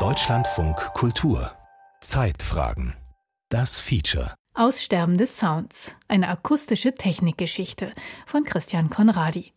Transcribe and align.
Deutschlandfunk 0.00 0.76
Kultur 0.94 1.52
Zeitfragen 2.00 2.94
Das 3.50 3.78
Feature 3.78 4.32
Aussterben 4.54 5.18
des 5.18 5.38
Sounds. 5.38 5.94
Eine 6.08 6.28
akustische 6.28 6.94
Technikgeschichte 6.94 7.92
von 8.24 8.44
Christian 8.44 8.88
Conradi. 8.88 9.52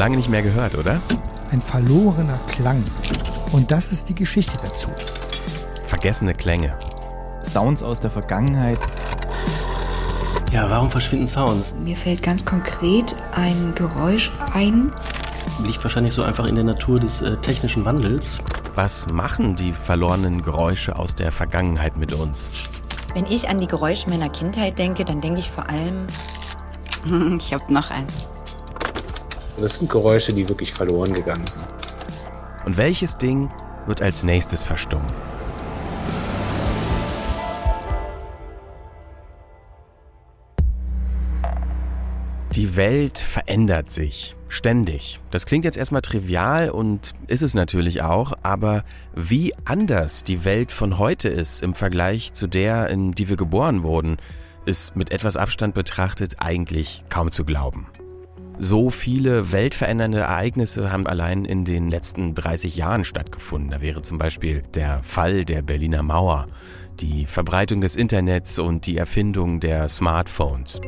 Lange 0.00 0.16
nicht 0.16 0.30
mehr 0.30 0.40
gehört, 0.40 0.76
oder? 0.76 0.98
Ein 1.50 1.60
verlorener 1.60 2.38
Klang. 2.48 2.82
Und 3.52 3.70
das 3.70 3.92
ist 3.92 4.08
die 4.08 4.14
Geschichte 4.14 4.56
dazu. 4.64 4.88
Vergessene 5.84 6.32
Klänge. 6.32 6.74
Sounds 7.42 7.82
aus 7.82 8.00
der 8.00 8.10
Vergangenheit. 8.10 8.78
Ja, 10.50 10.70
warum 10.70 10.88
verschwinden 10.88 11.26
Sounds? 11.26 11.74
Mir 11.84 11.98
fällt 11.98 12.22
ganz 12.22 12.46
konkret 12.46 13.14
ein 13.32 13.74
Geräusch 13.74 14.32
ein. 14.54 14.90
Liegt 15.62 15.82
wahrscheinlich 15.84 16.14
so 16.14 16.22
einfach 16.22 16.46
in 16.46 16.54
der 16.54 16.64
Natur 16.64 16.98
des 16.98 17.20
äh, 17.20 17.36
technischen 17.36 17.84
Wandels. 17.84 18.38
Was 18.74 19.06
machen 19.08 19.54
die 19.54 19.74
verlorenen 19.74 20.40
Geräusche 20.40 20.96
aus 20.96 21.14
der 21.14 21.30
Vergangenheit 21.30 21.98
mit 21.98 22.14
uns? 22.14 22.50
Wenn 23.12 23.26
ich 23.26 23.50
an 23.50 23.60
die 23.60 23.66
Geräusche 23.66 24.08
meiner 24.08 24.30
Kindheit 24.30 24.78
denke, 24.78 25.04
dann 25.04 25.20
denke 25.20 25.40
ich 25.40 25.50
vor 25.50 25.68
allem. 25.68 26.06
ich 27.36 27.52
habe 27.52 27.70
noch 27.70 27.90
eins. 27.90 28.30
Das 29.60 29.74
sind 29.74 29.90
Geräusche, 29.90 30.32
die 30.32 30.48
wirklich 30.48 30.72
verloren 30.72 31.12
gegangen 31.12 31.46
sind. 31.46 31.64
Und 32.64 32.78
welches 32.78 33.18
Ding 33.18 33.50
wird 33.86 34.00
als 34.00 34.22
nächstes 34.22 34.64
verstummen? 34.64 35.12
Die 42.54 42.76
Welt 42.76 43.18
verändert 43.18 43.90
sich 43.90 44.34
ständig. 44.48 45.20
Das 45.30 45.46
klingt 45.46 45.64
jetzt 45.64 45.76
erstmal 45.76 46.02
trivial 46.02 46.70
und 46.70 47.12
ist 47.28 47.42
es 47.42 47.54
natürlich 47.54 48.02
auch, 48.02 48.32
aber 48.42 48.82
wie 49.14 49.54
anders 49.66 50.24
die 50.24 50.44
Welt 50.44 50.72
von 50.72 50.98
heute 50.98 51.28
ist 51.28 51.62
im 51.62 51.74
Vergleich 51.74 52.32
zu 52.32 52.48
der, 52.48 52.88
in 52.88 53.12
die 53.12 53.28
wir 53.28 53.36
geboren 53.36 53.82
wurden, 53.82 54.16
ist 54.64 54.96
mit 54.96 55.12
etwas 55.12 55.36
Abstand 55.36 55.74
betrachtet 55.74 56.36
eigentlich 56.40 57.04
kaum 57.08 57.30
zu 57.30 57.44
glauben. 57.44 57.86
So 58.62 58.90
viele 58.90 59.52
weltverändernde 59.52 60.18
Ereignisse 60.18 60.92
haben 60.92 61.06
allein 61.06 61.46
in 61.46 61.64
den 61.64 61.88
letzten 61.90 62.34
30 62.34 62.76
Jahren 62.76 63.04
stattgefunden. 63.04 63.70
Da 63.70 63.80
wäre 63.80 64.02
zum 64.02 64.18
Beispiel 64.18 64.62
der 64.74 65.02
Fall 65.02 65.46
der 65.46 65.62
Berliner 65.62 66.02
Mauer, 66.02 66.46
die 67.00 67.24
Verbreitung 67.24 67.80
des 67.80 67.96
Internets 67.96 68.58
und 68.58 68.86
die 68.86 68.98
Erfindung 68.98 69.60
der 69.60 69.88
Smartphones. 69.88 70.78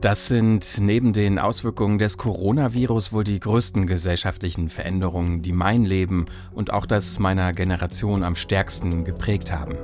Das 0.00 0.26
sind 0.26 0.78
neben 0.80 1.12
den 1.12 1.38
Auswirkungen 1.38 2.00
des 2.00 2.18
Coronavirus 2.18 3.12
wohl 3.12 3.22
die 3.22 3.38
größten 3.38 3.86
gesellschaftlichen 3.86 4.68
Veränderungen, 4.68 5.42
die 5.42 5.52
mein 5.52 5.84
Leben 5.84 6.26
und 6.52 6.72
auch 6.72 6.84
das 6.84 7.20
meiner 7.20 7.52
Generation 7.52 8.24
am 8.24 8.34
stärksten 8.34 9.04
geprägt 9.04 9.52
haben. 9.52 9.76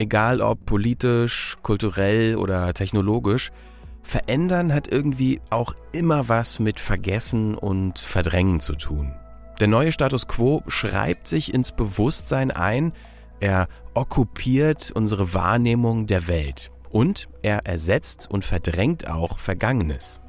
Egal 0.00 0.40
ob 0.40 0.64
politisch, 0.66 1.56
kulturell 1.62 2.36
oder 2.36 2.72
technologisch, 2.74 3.52
verändern 4.02 4.72
hat 4.74 4.88
irgendwie 4.88 5.40
auch 5.50 5.74
immer 5.92 6.28
was 6.28 6.58
mit 6.58 6.80
Vergessen 6.80 7.54
und 7.54 7.98
Verdrängen 7.98 8.60
zu 8.60 8.72
tun. 8.72 9.14
Der 9.60 9.68
neue 9.68 9.92
Status 9.92 10.26
quo 10.26 10.62
schreibt 10.66 11.28
sich 11.28 11.52
ins 11.52 11.72
Bewusstsein 11.72 12.50
ein, 12.50 12.92
er 13.40 13.68
okkupiert 13.94 14.90
unsere 14.90 15.34
Wahrnehmung 15.34 16.06
der 16.06 16.28
Welt 16.28 16.70
und 16.88 17.28
er 17.42 17.66
ersetzt 17.66 18.28
und 18.30 18.44
verdrängt 18.44 19.08
auch 19.08 19.38
Vergangenes. 19.38 20.20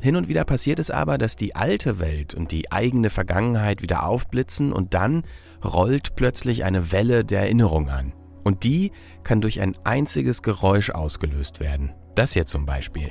Hin 0.00 0.16
und 0.16 0.26
wieder 0.26 0.44
passiert 0.44 0.80
es 0.80 0.90
aber, 0.90 1.16
dass 1.16 1.36
die 1.36 1.54
alte 1.54 2.00
Welt 2.00 2.34
und 2.34 2.50
die 2.50 2.72
eigene 2.72 3.08
Vergangenheit 3.08 3.82
wieder 3.82 4.04
aufblitzen 4.04 4.72
und 4.72 4.94
dann 4.94 5.22
rollt 5.64 6.16
plötzlich 6.16 6.64
eine 6.64 6.90
Welle 6.90 7.24
der 7.24 7.42
Erinnerung 7.42 7.88
an. 7.88 8.12
Und 8.44 8.64
die 8.64 8.92
kann 9.22 9.40
durch 9.40 9.60
ein 9.60 9.76
einziges 9.84 10.42
Geräusch 10.42 10.90
ausgelöst 10.90 11.60
werden. 11.60 11.92
Das 12.14 12.32
hier 12.32 12.46
zum 12.46 12.66
Beispiel. 12.66 13.10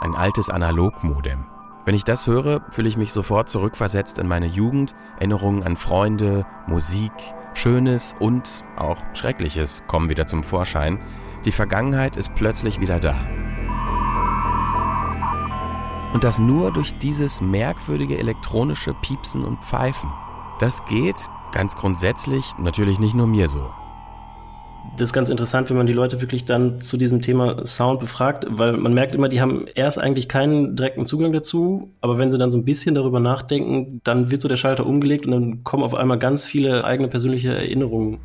Ein 0.00 0.14
altes 0.14 0.48
Analogmodem. 0.48 1.46
Wenn 1.84 1.94
ich 1.94 2.04
das 2.04 2.26
höre, 2.26 2.60
fühle 2.70 2.88
ich 2.88 2.96
mich 2.96 3.12
sofort 3.12 3.48
zurückversetzt 3.48 4.18
in 4.18 4.28
meine 4.28 4.46
Jugend, 4.46 4.94
Erinnerungen 5.16 5.62
an 5.62 5.76
Freunde, 5.76 6.44
Musik, 6.66 7.12
Schönes 7.54 8.14
und 8.20 8.64
auch 8.76 9.02
Schreckliches 9.14 9.82
kommen 9.88 10.10
wieder 10.10 10.26
zum 10.26 10.42
Vorschein. 10.42 11.00
Die 11.44 11.52
Vergangenheit 11.52 12.16
ist 12.16 12.34
plötzlich 12.34 12.78
wieder 12.78 13.00
da. 13.00 13.16
Und 16.12 16.24
das 16.24 16.38
nur 16.38 16.72
durch 16.72 16.96
dieses 16.98 17.40
merkwürdige 17.40 18.18
elektronische 18.18 18.94
Piepsen 18.94 19.44
und 19.44 19.62
Pfeifen. 19.62 20.10
Das 20.58 20.84
geht 20.86 21.16
ganz 21.52 21.76
grundsätzlich 21.76 22.44
natürlich 22.58 22.98
nicht 22.98 23.14
nur 23.14 23.26
mir 23.26 23.48
so. 23.48 23.70
Das 24.96 25.10
ist 25.10 25.12
ganz 25.12 25.28
interessant, 25.28 25.68
wenn 25.70 25.76
man 25.76 25.86
die 25.86 25.92
Leute 25.92 26.20
wirklich 26.20 26.44
dann 26.44 26.80
zu 26.80 26.96
diesem 26.96 27.20
Thema 27.20 27.64
Sound 27.66 28.00
befragt, 28.00 28.46
weil 28.48 28.76
man 28.76 28.94
merkt 28.94 29.14
immer, 29.14 29.28
die 29.28 29.40
haben 29.40 29.66
erst 29.74 30.00
eigentlich 30.00 30.28
keinen 30.28 30.76
direkten 30.76 31.06
Zugang 31.06 31.32
dazu, 31.32 31.92
aber 32.00 32.18
wenn 32.18 32.30
sie 32.30 32.38
dann 32.38 32.50
so 32.50 32.58
ein 32.58 32.64
bisschen 32.64 32.94
darüber 32.94 33.20
nachdenken, 33.20 34.00
dann 34.02 34.30
wird 34.30 34.42
so 34.42 34.48
der 34.48 34.56
Schalter 34.56 34.86
umgelegt 34.86 35.26
und 35.26 35.32
dann 35.32 35.62
kommen 35.62 35.84
auf 35.84 35.94
einmal 35.94 36.18
ganz 36.18 36.44
viele 36.44 36.84
eigene 36.84 37.08
persönliche 37.08 37.54
Erinnerungen. 37.54 38.18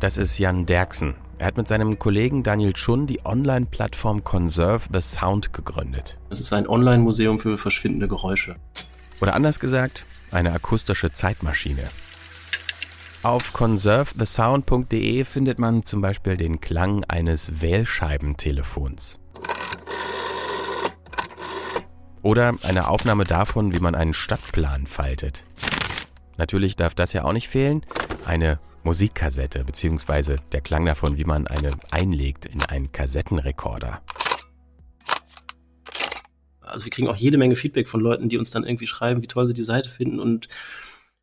Das 0.00 0.18
ist 0.18 0.38
Jan 0.38 0.66
Derksen. 0.66 1.14
Er 1.40 1.46
hat 1.46 1.56
mit 1.56 1.66
seinem 1.66 1.98
Kollegen 1.98 2.42
Daniel 2.42 2.76
Schun 2.76 3.06
die 3.06 3.24
Online-Plattform 3.24 4.24
Conserve 4.24 4.90
the 4.92 5.00
Sound 5.00 5.54
gegründet. 5.54 6.18
Es 6.28 6.38
ist 6.38 6.52
ein 6.52 6.68
Online-Museum 6.68 7.38
für 7.38 7.56
verschwindende 7.56 8.08
Geräusche. 8.08 8.56
Oder 9.22 9.32
anders 9.32 9.58
gesagt, 9.58 10.04
eine 10.32 10.52
akustische 10.52 11.14
Zeitmaschine. 11.14 11.84
Auf 13.22 13.54
conservethesound.de 13.54 15.24
findet 15.24 15.58
man 15.58 15.86
zum 15.86 16.02
Beispiel 16.02 16.36
den 16.36 16.60
Klang 16.60 17.04
eines 17.04 17.62
Wählscheibentelefons. 17.62 19.18
Oder 22.20 22.52
eine 22.64 22.88
Aufnahme 22.88 23.24
davon, 23.24 23.72
wie 23.72 23.80
man 23.80 23.94
einen 23.94 24.12
Stadtplan 24.12 24.86
faltet. 24.86 25.46
Natürlich 26.36 26.76
darf 26.76 26.94
das 26.94 27.14
ja 27.14 27.24
auch 27.24 27.32
nicht 27.32 27.48
fehlen. 27.48 27.80
Eine 28.26 28.58
Musikkassette, 28.82 29.64
beziehungsweise 29.64 30.36
der 30.52 30.60
Klang 30.60 30.86
davon, 30.86 31.18
wie 31.18 31.24
man 31.24 31.46
eine 31.46 31.72
einlegt 31.90 32.46
in 32.46 32.62
einen 32.62 32.92
Kassettenrekorder. 32.92 34.00
Also 36.60 36.86
wir 36.86 36.90
kriegen 36.90 37.08
auch 37.08 37.16
jede 37.16 37.38
Menge 37.38 37.56
Feedback 37.56 37.88
von 37.88 38.00
Leuten, 38.00 38.28
die 38.28 38.38
uns 38.38 38.50
dann 38.50 38.64
irgendwie 38.64 38.86
schreiben, 38.86 39.22
wie 39.22 39.26
toll 39.26 39.46
sie 39.46 39.54
die 39.54 39.62
Seite 39.62 39.90
finden 39.90 40.20
und 40.20 40.48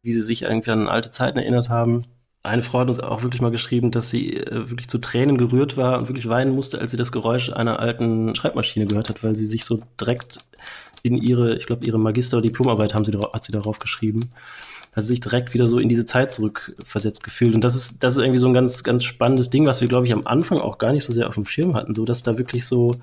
wie 0.04 0.12
sie 0.12 0.22
sich 0.22 0.44
irgendwie 0.44 0.72
an 0.72 0.88
alte 0.88 1.12
Zeiten 1.12 1.40
erinnert 1.40 1.70
haben. 1.70 2.04
Eine 2.44 2.62
Frau 2.62 2.80
hat 2.80 2.88
uns 2.88 3.00
auch 3.00 3.24
wirklich 3.24 3.42
mal 3.42 3.52
geschrieben, 3.52 3.92
dass 3.92 4.10
sie 4.10 4.38
äh, 4.38 4.70
wirklich 4.70 4.88
zu 4.88 5.00
Tränen 5.00 5.38
gerührt 5.38 5.76
war 5.76 5.98
und 5.98 6.08
wirklich 6.08 6.30
weinen 6.30 6.54
musste, 6.54 6.80
als 6.80 6.92
sie 6.92 6.98
das 6.98 7.12
Geräusch 7.12 7.50
einer 7.50 7.80
alten 7.80 8.36
Schreibmaschine 8.36 8.86
gehört 8.86 9.10
hat, 9.10 9.24
weil 9.24 9.36
sie 9.36 9.48
sich 9.48 9.66
so 9.66 9.82
direkt 10.00 10.40
in 11.04 11.18
ihre, 11.18 11.56
ich 11.58 11.66
glaube, 11.66 11.86
ihre 11.86 12.00
Magister- 12.00 12.38
oder 12.38 12.48
Diplomarbeit 12.48 12.94
haben 12.94 13.06
sie, 13.06 13.12
hat 13.18 13.44
sie 13.44 13.52
darauf 13.52 13.80
geschrieben 13.80 14.32
hat 14.98 15.04
sich 15.04 15.20
direkt 15.20 15.54
wieder 15.54 15.68
so 15.68 15.78
in 15.78 15.90
diese 15.90 16.06
Zeit 16.06 16.32
zurückversetzt 16.32 17.24
gefühlt. 17.24 17.54
Und 17.54 17.64
das 17.64 17.76
ist, 17.76 18.04
das 18.04 18.14
ist 18.14 18.20
irgendwie 18.20 18.40
so 18.40 18.48
ein 18.48 18.54
ganz, 18.54 18.84
ganz 18.84 19.04
spannendes 19.04 19.52
Ding, 19.52 19.68
was 19.68 19.80
wir, 19.80 19.88
glaube 19.88 20.08
ich, 20.08 20.12
am 20.12 20.26
Anfang 20.26 20.58
auch 20.60 20.80
gar 20.80 20.92
nicht 20.92 21.06
so 21.06 21.14
sehr 21.14 21.28
auf 21.28 21.36
dem 21.36 21.46
Schirm 21.46 21.76
hatten, 21.76 21.94
so 21.94 22.04
dass 22.04 22.24
da 22.24 22.40
wirklich 22.40 22.66
so, 22.66 22.96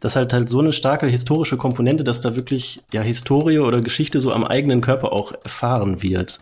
dass 0.00 0.16
halt 0.16 0.34
halt 0.34 0.50
so 0.50 0.60
eine 0.60 0.74
starke 0.74 1.06
historische 1.06 1.56
Komponente, 1.56 2.04
dass 2.04 2.20
da 2.20 2.36
wirklich 2.36 2.82
ja 2.92 3.00
Historie 3.00 3.58
oder 3.58 3.80
Geschichte 3.80 4.20
so 4.20 4.32
am 4.32 4.44
eigenen 4.44 4.82
Körper 4.82 5.12
auch 5.12 5.32
erfahren 5.42 6.02
wird. 6.02 6.40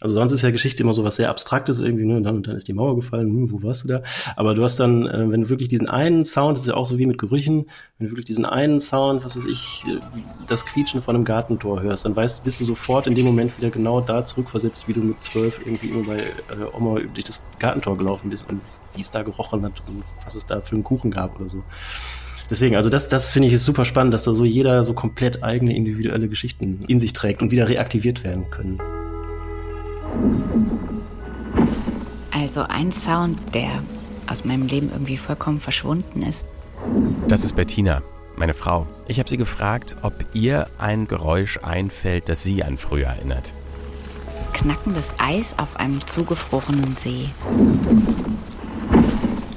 Also 0.00 0.14
sonst 0.14 0.32
ist 0.32 0.42
ja 0.42 0.50
Geschichte 0.50 0.82
immer 0.82 0.94
so 0.94 1.04
was 1.04 1.16
sehr 1.16 1.28
Abstraktes 1.28 1.78
irgendwie, 1.78 2.06
ne? 2.06 2.16
Und 2.16 2.22
dann, 2.24 2.36
und 2.36 2.48
dann 2.48 2.56
ist 2.56 2.68
die 2.68 2.72
Mauer 2.72 2.96
gefallen, 2.96 3.28
hm, 3.28 3.50
wo 3.50 3.62
warst 3.62 3.84
du 3.84 3.88
da? 3.88 4.02
Aber 4.34 4.54
du 4.54 4.64
hast 4.64 4.80
dann, 4.80 5.06
äh, 5.06 5.30
wenn 5.30 5.42
du 5.42 5.48
wirklich 5.50 5.68
diesen 5.68 5.88
einen 5.88 6.24
Sound, 6.24 6.56
das 6.56 6.62
ist 6.62 6.68
ja 6.68 6.74
auch 6.74 6.86
so 6.86 6.98
wie 6.98 7.04
mit 7.04 7.18
Gerüchen, 7.18 7.66
wenn 7.98 8.06
du 8.06 8.12
wirklich 8.12 8.26
diesen 8.26 8.46
einen 8.46 8.80
Sound, 8.80 9.24
was 9.24 9.36
weiß 9.36 9.44
ich, 9.44 9.84
äh, 9.88 9.98
das 10.46 10.64
Quietschen 10.64 11.02
von 11.02 11.14
einem 11.14 11.24
Gartentor 11.24 11.82
hörst, 11.82 12.06
dann 12.06 12.16
weißt, 12.16 12.44
bist 12.44 12.60
du 12.60 12.64
sofort 12.64 13.06
in 13.06 13.14
dem 13.14 13.26
Moment 13.26 13.56
wieder 13.58 13.70
genau 13.70 14.00
da 14.00 14.24
zurückversetzt, 14.24 14.88
wie 14.88 14.94
du 14.94 15.00
mit 15.00 15.20
zwölf 15.20 15.60
irgendwie 15.64 15.90
immer 15.90 16.06
bei 16.06 16.20
äh, 16.20 16.74
Oma 16.74 17.00
durch 17.12 17.26
das 17.26 17.46
Gartentor 17.58 17.98
gelaufen 17.98 18.30
bist 18.30 18.48
und 18.48 18.62
wie 18.94 19.02
es 19.02 19.10
da 19.10 19.22
gerochen 19.22 19.64
hat 19.64 19.82
und 19.86 20.02
was 20.24 20.34
es 20.34 20.46
da 20.46 20.62
für 20.62 20.76
einen 20.76 20.84
Kuchen 20.84 21.10
gab 21.10 21.38
oder 21.38 21.50
so. 21.50 21.62
Deswegen, 22.48 22.74
also 22.74 22.90
das, 22.90 23.08
das 23.08 23.30
finde 23.30 23.46
ich 23.46 23.54
ist 23.54 23.64
super 23.64 23.84
spannend, 23.84 24.12
dass 24.12 24.24
da 24.24 24.34
so 24.34 24.44
jeder 24.44 24.82
so 24.82 24.92
komplett 24.92 25.44
eigene 25.44 25.76
individuelle 25.76 26.28
Geschichten 26.28 26.84
in 26.88 26.98
sich 26.98 27.12
trägt 27.12 27.42
und 27.42 27.52
wieder 27.52 27.68
reaktiviert 27.68 28.24
werden 28.24 28.50
können. 28.50 28.80
Also 32.30 32.62
ein 32.62 32.90
Sound, 32.90 33.38
der 33.54 33.82
aus 34.26 34.44
meinem 34.44 34.66
Leben 34.66 34.90
irgendwie 34.90 35.16
vollkommen 35.16 35.60
verschwunden 35.60 36.22
ist. 36.22 36.46
Das 37.28 37.44
ist 37.44 37.56
Bettina, 37.56 38.02
meine 38.36 38.54
Frau. 38.54 38.86
Ich 39.08 39.18
habe 39.18 39.28
sie 39.28 39.36
gefragt, 39.36 39.96
ob 40.02 40.14
ihr 40.32 40.66
ein 40.78 41.06
Geräusch 41.06 41.58
einfällt, 41.62 42.28
das 42.28 42.42
sie 42.42 42.62
an 42.62 42.78
früher 42.78 43.08
erinnert. 43.08 43.52
Knackendes 44.52 45.12
Eis 45.18 45.58
auf 45.58 45.76
einem 45.76 46.06
zugefrorenen 46.06 46.96
See. 46.96 47.28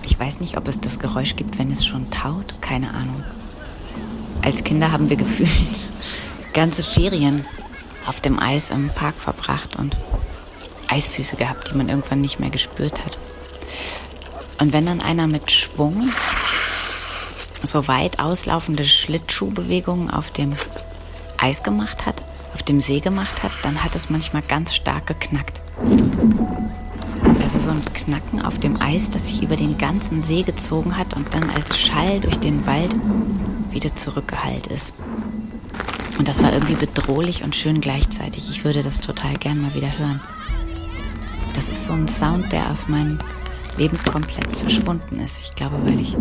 Ich 0.04 0.20
weiß 0.20 0.40
nicht, 0.40 0.58
ob 0.58 0.68
es 0.68 0.82
das 0.82 1.00
Geräusch 1.00 1.36
gibt, 1.36 1.60
wenn 1.60 1.72
es 1.72 1.86
schon 1.86 2.10
taut. 2.12 2.56
Keine 2.62 2.94
Ahnung. 2.94 3.24
Als 4.42 4.64
Kinder 4.64 4.92
haben 4.92 5.10
wir 5.10 5.18
gefühlt 5.18 5.50
ganze 6.54 6.84
Ferien 6.84 7.46
auf 8.06 8.22
dem 8.22 8.40
Eis 8.40 8.70
im 8.70 8.90
Park 8.90 9.20
verbracht 9.20 9.76
und 9.76 9.98
Eisfüße 10.94 11.36
gehabt, 11.36 11.72
die 11.72 11.76
man 11.76 11.90
irgendwann 11.90 12.22
nicht 12.22 12.40
mehr 12.40 12.52
gespürt 12.52 13.04
hat. 13.04 13.18
Und 14.60 14.74
wenn 14.74 14.86
dann 14.86 15.02
einer 15.02 15.26
mit 15.26 15.52
Schwung 15.52 16.10
so 17.64 17.88
weit 17.88 18.20
auslaufende 18.20 18.86
Schlittschuhbewegungen 18.86 20.12
auf 20.12 20.32
dem 20.32 20.54
Eis 21.38 21.64
gemacht 21.64 22.06
hat, 22.06 22.24
auf 22.54 22.62
dem 22.62 22.80
See 22.80 23.00
gemacht 23.00 23.42
hat, 23.42 23.52
dann 23.64 23.84
hat 23.84 23.96
es 23.96 24.12
manchmal 24.12 24.44
ganz 24.44 24.76
stark 24.76 25.08
geknackt. 25.08 25.62
Also 27.42 27.58
so 27.58 27.72
ein 27.72 27.82
Knacken 27.94 28.42
auf 28.44 28.60
dem 28.60 28.80
Eis, 28.80 29.10
das 29.10 29.26
sich 29.26 29.42
über 29.42 29.56
den 29.56 29.78
ganzen 29.80 30.22
See 30.22 30.44
gezogen 30.44 30.96
hat 30.96 31.16
und 31.16 31.34
dann 31.34 31.50
als 31.50 31.80
Schall 31.80 32.20
durch 32.20 32.38
den 32.38 32.66
Wald 32.68 32.96
wieder 33.72 33.96
zurückgehallt 33.96 34.68
ist. 34.68 34.94
Und 36.20 36.28
das 36.28 36.44
war 36.44 36.54
irgendwie 36.54 36.76
bedrohlich 36.76 37.44
und 37.44 37.56
schön 37.56 37.82
gleichzeitig. 37.82 38.48
Ich 38.50 38.64
würde 38.64 38.84
das 38.84 39.02
total 39.02 39.34
gern 39.34 39.60
mal 39.60 39.74
wieder 39.74 39.98
hören. 39.98 40.22
Das 41.54 41.70
ist 41.70 41.86
so 41.86 41.94
ein 41.94 42.08
Sound, 42.08 42.52
der 42.52 42.70
aus 42.70 42.88
meinem 42.88 43.20
Leben 43.78 43.98
komplett 44.00 44.56
verschwunden 44.56 45.20
ist. 45.20 45.40
Ich 45.40 45.52
glaube, 45.52 45.78
weil 45.84 46.00
ich, 46.00 46.16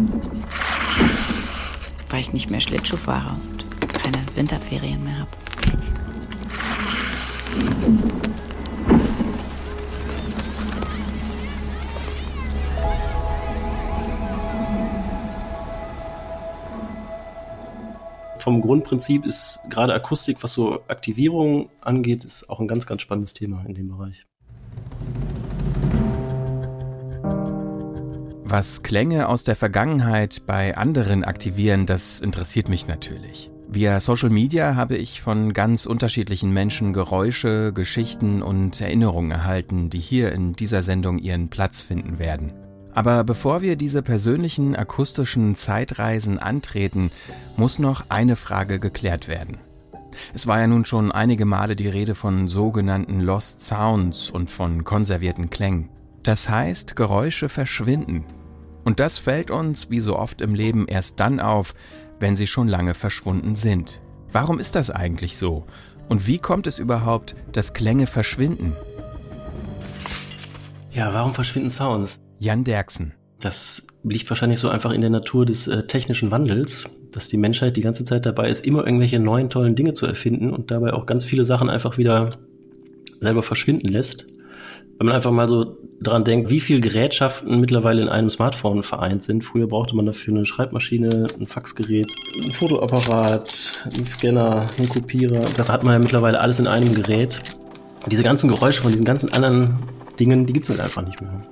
weil 2.10 2.20
ich 2.20 2.32
nicht 2.32 2.50
mehr 2.50 2.60
Schlittschuh 2.60 2.96
fahre 2.96 3.36
und 3.50 3.66
keine 3.92 4.18
Winterferien 4.34 5.02
mehr 5.04 5.20
habe. 5.20 5.30
vom 18.42 18.60
Grundprinzip 18.60 19.24
ist 19.24 19.60
gerade 19.70 19.94
Akustik, 19.94 20.42
was 20.42 20.52
so 20.52 20.82
Aktivierung 20.88 21.70
angeht, 21.80 22.24
ist 22.24 22.50
auch 22.50 22.58
ein 22.58 22.66
ganz, 22.66 22.86
ganz 22.86 23.02
spannendes 23.02 23.34
Thema 23.34 23.64
in 23.66 23.74
dem 23.74 23.88
Bereich. 23.88 24.26
Was 28.52 28.82
Klänge 28.82 29.30
aus 29.30 29.44
der 29.44 29.56
Vergangenheit 29.56 30.42
bei 30.46 30.76
anderen 30.76 31.24
aktivieren, 31.24 31.86
das 31.86 32.20
interessiert 32.20 32.68
mich 32.68 32.86
natürlich. 32.86 33.50
Via 33.66 33.98
Social 33.98 34.28
Media 34.28 34.74
habe 34.74 34.98
ich 34.98 35.22
von 35.22 35.54
ganz 35.54 35.86
unterschiedlichen 35.86 36.52
Menschen 36.52 36.92
Geräusche, 36.92 37.72
Geschichten 37.72 38.42
und 38.42 38.78
Erinnerungen 38.78 39.30
erhalten, 39.30 39.88
die 39.88 40.00
hier 40.00 40.32
in 40.32 40.52
dieser 40.52 40.82
Sendung 40.82 41.16
ihren 41.16 41.48
Platz 41.48 41.80
finden 41.80 42.18
werden. 42.18 42.52
Aber 42.92 43.24
bevor 43.24 43.62
wir 43.62 43.76
diese 43.76 44.02
persönlichen 44.02 44.76
akustischen 44.76 45.56
Zeitreisen 45.56 46.38
antreten, 46.38 47.10
muss 47.56 47.78
noch 47.78 48.04
eine 48.10 48.36
Frage 48.36 48.78
geklärt 48.78 49.28
werden. 49.28 49.60
Es 50.34 50.46
war 50.46 50.60
ja 50.60 50.66
nun 50.66 50.84
schon 50.84 51.10
einige 51.10 51.46
Male 51.46 51.74
die 51.74 51.88
Rede 51.88 52.14
von 52.14 52.48
sogenannten 52.48 53.20
Lost 53.20 53.62
Sounds 53.62 54.28
und 54.28 54.50
von 54.50 54.84
konservierten 54.84 55.48
Klängen. 55.48 55.88
Das 56.22 56.50
heißt, 56.50 56.96
Geräusche 56.96 57.48
verschwinden. 57.48 58.26
Und 58.84 59.00
das 59.00 59.18
fällt 59.18 59.50
uns, 59.50 59.90
wie 59.90 60.00
so 60.00 60.18
oft 60.18 60.40
im 60.40 60.54
Leben, 60.54 60.86
erst 60.88 61.20
dann 61.20 61.40
auf, 61.40 61.74
wenn 62.18 62.36
sie 62.36 62.46
schon 62.46 62.68
lange 62.68 62.94
verschwunden 62.94 63.56
sind. 63.56 64.00
Warum 64.32 64.58
ist 64.58 64.74
das 64.74 64.90
eigentlich 64.90 65.36
so? 65.36 65.64
Und 66.08 66.26
wie 66.26 66.38
kommt 66.38 66.66
es 66.66 66.78
überhaupt, 66.78 67.36
dass 67.52 67.74
Klänge 67.74 68.06
verschwinden? 68.06 68.74
Ja, 70.90 71.14
warum 71.14 71.32
verschwinden 71.34 71.70
Sounds? 71.70 72.20
Jan 72.38 72.64
Derksen. 72.64 73.14
Das 73.40 73.86
liegt 74.04 74.28
wahrscheinlich 74.30 74.60
so 74.60 74.68
einfach 74.68 74.92
in 74.92 75.00
der 75.00 75.10
Natur 75.10 75.46
des 75.46 75.66
äh, 75.66 75.86
technischen 75.86 76.30
Wandels, 76.30 76.84
dass 77.12 77.28
die 77.28 77.36
Menschheit 77.36 77.76
die 77.76 77.80
ganze 77.80 78.04
Zeit 78.04 78.26
dabei 78.26 78.48
ist, 78.48 78.64
immer 78.64 78.84
irgendwelche 78.84 79.18
neuen 79.18 79.50
tollen 79.50 79.74
Dinge 79.74 79.94
zu 79.94 80.06
erfinden 80.06 80.50
und 80.50 80.70
dabei 80.70 80.92
auch 80.92 81.06
ganz 81.06 81.24
viele 81.24 81.44
Sachen 81.44 81.70
einfach 81.70 81.98
wieder 81.98 82.30
selber 83.20 83.42
verschwinden 83.42 83.88
lässt. 83.88 84.26
Wenn 84.98 85.06
man 85.06 85.14
einfach 85.14 85.32
mal 85.32 85.48
so 85.48 85.78
dran 86.02 86.24
denkt, 86.24 86.50
wie 86.50 86.60
viele 86.60 86.80
Gerätschaften 86.80 87.60
mittlerweile 87.60 88.02
in 88.02 88.08
einem 88.08 88.30
Smartphone 88.30 88.82
vereint 88.82 89.22
sind. 89.22 89.44
Früher 89.44 89.66
brauchte 89.66 89.96
man 89.96 90.06
dafür 90.06 90.34
eine 90.34 90.46
Schreibmaschine, 90.46 91.28
ein 91.38 91.46
Faxgerät, 91.46 92.12
ein 92.42 92.52
Fotoapparat, 92.52 93.72
einen 93.84 94.04
Scanner, 94.04 94.68
einen 94.78 94.88
Kopierer. 94.88 95.46
Das 95.56 95.68
hat 95.68 95.84
man 95.84 95.94
ja 95.94 95.98
mittlerweile 95.98 96.40
alles 96.40 96.58
in 96.58 96.66
einem 96.66 96.94
Gerät. 96.94 97.40
Und 98.02 98.10
diese 98.12 98.22
ganzen 98.22 98.48
Geräusche 98.48 98.82
von 98.82 98.90
diesen 98.90 99.04
ganzen 99.04 99.32
anderen 99.32 99.78
Dingen, 100.18 100.46
die 100.46 100.52
gibt 100.52 100.64
es 100.64 100.70
halt 100.70 100.80
einfach 100.80 101.02
nicht 101.06 101.20
mehr. 101.20 101.44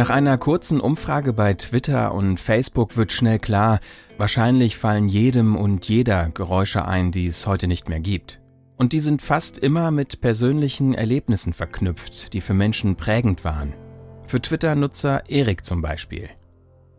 Nach 0.00 0.08
einer 0.08 0.38
kurzen 0.38 0.80
Umfrage 0.80 1.34
bei 1.34 1.52
Twitter 1.52 2.14
und 2.14 2.40
Facebook 2.40 2.96
wird 2.96 3.12
schnell 3.12 3.38
klar, 3.38 3.80
wahrscheinlich 4.16 4.78
fallen 4.78 5.08
jedem 5.08 5.56
und 5.56 5.86
jeder 5.90 6.30
Geräusche 6.30 6.86
ein, 6.86 7.12
die 7.12 7.26
es 7.26 7.46
heute 7.46 7.66
nicht 7.66 7.90
mehr 7.90 8.00
gibt. 8.00 8.40
Und 8.78 8.94
die 8.94 9.00
sind 9.00 9.20
fast 9.20 9.58
immer 9.58 9.90
mit 9.90 10.22
persönlichen 10.22 10.94
Erlebnissen 10.94 11.52
verknüpft, 11.52 12.32
die 12.32 12.40
für 12.40 12.54
Menschen 12.54 12.96
prägend 12.96 13.44
waren. 13.44 13.74
Für 14.26 14.40
Twitter-Nutzer 14.40 15.28
Erik 15.28 15.66
zum 15.66 15.82
Beispiel. 15.82 16.30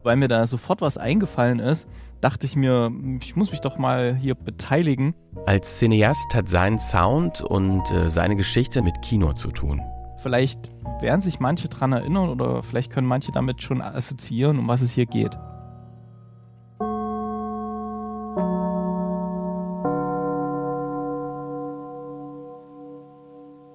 Weil 0.03 0.17
mir 0.17 0.27
da 0.27 0.45
sofort 0.45 0.81
was 0.81 0.99
eingefallen 0.99 1.57
ist, 1.57 1.87
dachte 2.19 2.45
ich 2.45 2.55
mir, 2.55 2.91
ich 3.19 3.35
muss 3.35 3.49
mich 3.49 3.61
doch 3.61 3.79
mal 3.79 4.15
hier 4.15 4.35
beteiligen. 4.35 5.15
Als 5.47 5.79
Cineast 5.79 6.35
hat 6.35 6.47
sein 6.47 6.77
Sound 6.77 7.41
und 7.41 7.81
äh, 7.89 8.11
seine 8.11 8.35
Geschichte 8.35 8.83
mit 8.83 9.01
Kino 9.01 9.33
zu 9.33 9.49
tun. 9.49 9.81
Vielleicht 10.21 10.71
werden 10.99 11.21
sich 11.21 11.39
manche 11.39 11.67
daran 11.67 11.93
erinnern 11.93 12.29
oder 12.29 12.61
vielleicht 12.61 12.91
können 12.91 13.07
manche 13.07 13.31
damit 13.31 13.63
schon 13.63 13.81
assoziieren, 13.81 14.59
um 14.59 14.67
was 14.67 14.81
es 14.81 14.91
hier 14.91 15.07
geht. 15.07 15.35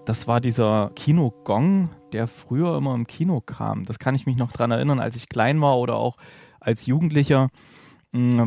Das 0.05 0.29
war 0.29 0.41
dieser 0.41 0.93
Kinogong, 0.95 1.91
der 2.13 2.29
früher 2.29 2.77
immer 2.77 2.95
im 2.95 3.09
Kino 3.09 3.41
kam. 3.41 3.85
Das 3.85 3.99
kann 3.99 4.15
ich 4.15 4.25
mich 4.25 4.37
noch 4.37 4.53
daran 4.53 4.71
erinnern, 4.71 5.01
als 5.01 5.17
ich 5.17 5.29
klein 5.29 5.61
war 5.61 5.77
oder 5.79 5.97
auch 5.97 6.17
als 6.61 6.87
Jugendlicher 6.87 7.49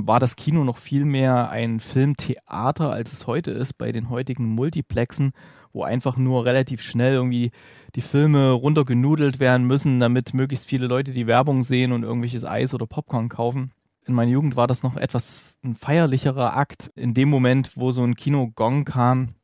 war 0.07 0.19
das 0.19 0.35
Kino 0.35 0.63
noch 0.63 0.77
viel 0.77 1.05
mehr 1.05 1.49
ein 1.49 1.79
Filmtheater, 1.79 2.91
als 2.91 3.13
es 3.13 3.27
heute 3.27 3.51
ist 3.51 3.77
bei 3.77 3.91
den 3.91 4.09
heutigen 4.09 4.45
Multiplexen 4.45 5.33
wo 5.73 5.83
einfach 5.83 6.17
nur 6.17 6.45
relativ 6.45 6.81
schnell 6.81 7.13
irgendwie 7.13 7.51
die 7.95 8.01
Filme 8.01 8.51
runtergenudelt 8.51 9.39
werden 9.39 9.67
müssen, 9.67 9.99
damit 9.99 10.33
möglichst 10.33 10.67
viele 10.67 10.87
Leute 10.87 11.11
die 11.11 11.27
Werbung 11.27 11.63
sehen 11.63 11.91
und 11.91 12.03
irgendwelches 12.03 12.45
Eis 12.45 12.73
oder 12.73 12.87
Popcorn 12.87 13.29
kaufen. 13.29 13.71
In 14.05 14.13
meiner 14.13 14.31
Jugend 14.31 14.55
war 14.55 14.67
das 14.67 14.81
noch 14.81 14.97
etwas 14.97 15.43
ein 15.63 15.75
feierlicherer 15.75 16.55
Akt. 16.55 16.91
In 16.95 17.13
dem 17.13 17.29
Moment, 17.29 17.71
wo 17.75 17.91
so 17.91 18.03
ein 18.03 18.15
Kino-Gong 18.15 18.85
kam, 18.85 19.35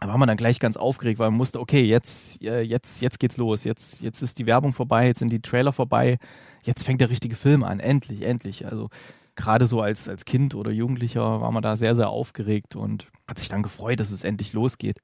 war 0.00 0.18
man 0.18 0.28
dann 0.28 0.36
gleich 0.36 0.60
ganz 0.60 0.76
aufgeregt, 0.76 1.18
weil 1.18 1.30
man 1.30 1.38
musste, 1.38 1.58
okay, 1.58 1.82
jetzt, 1.82 2.42
äh, 2.42 2.60
jetzt, 2.60 3.00
jetzt 3.00 3.18
geht's 3.18 3.38
los. 3.38 3.64
Jetzt, 3.64 4.02
jetzt 4.02 4.22
ist 4.22 4.38
die 4.38 4.46
Werbung 4.46 4.72
vorbei, 4.72 5.06
jetzt 5.06 5.20
sind 5.20 5.32
die 5.32 5.40
Trailer 5.40 5.72
vorbei. 5.72 6.18
Jetzt 6.62 6.84
fängt 6.84 7.00
der 7.00 7.10
richtige 7.10 7.34
Film 7.34 7.64
an. 7.64 7.80
Endlich, 7.80 8.22
endlich. 8.22 8.66
Also 8.66 8.90
gerade 9.36 9.66
so 9.66 9.80
als, 9.80 10.08
als 10.08 10.24
Kind 10.24 10.54
oder 10.54 10.70
Jugendlicher 10.70 11.40
war 11.40 11.52
man 11.52 11.62
da 11.62 11.76
sehr, 11.76 11.94
sehr 11.94 12.08
aufgeregt 12.08 12.74
und 12.74 13.08
hat 13.28 13.38
sich 13.38 13.48
dann 13.48 13.62
gefreut, 13.62 14.00
dass 14.00 14.10
es 14.10 14.24
endlich 14.24 14.52
losgeht. 14.52 14.98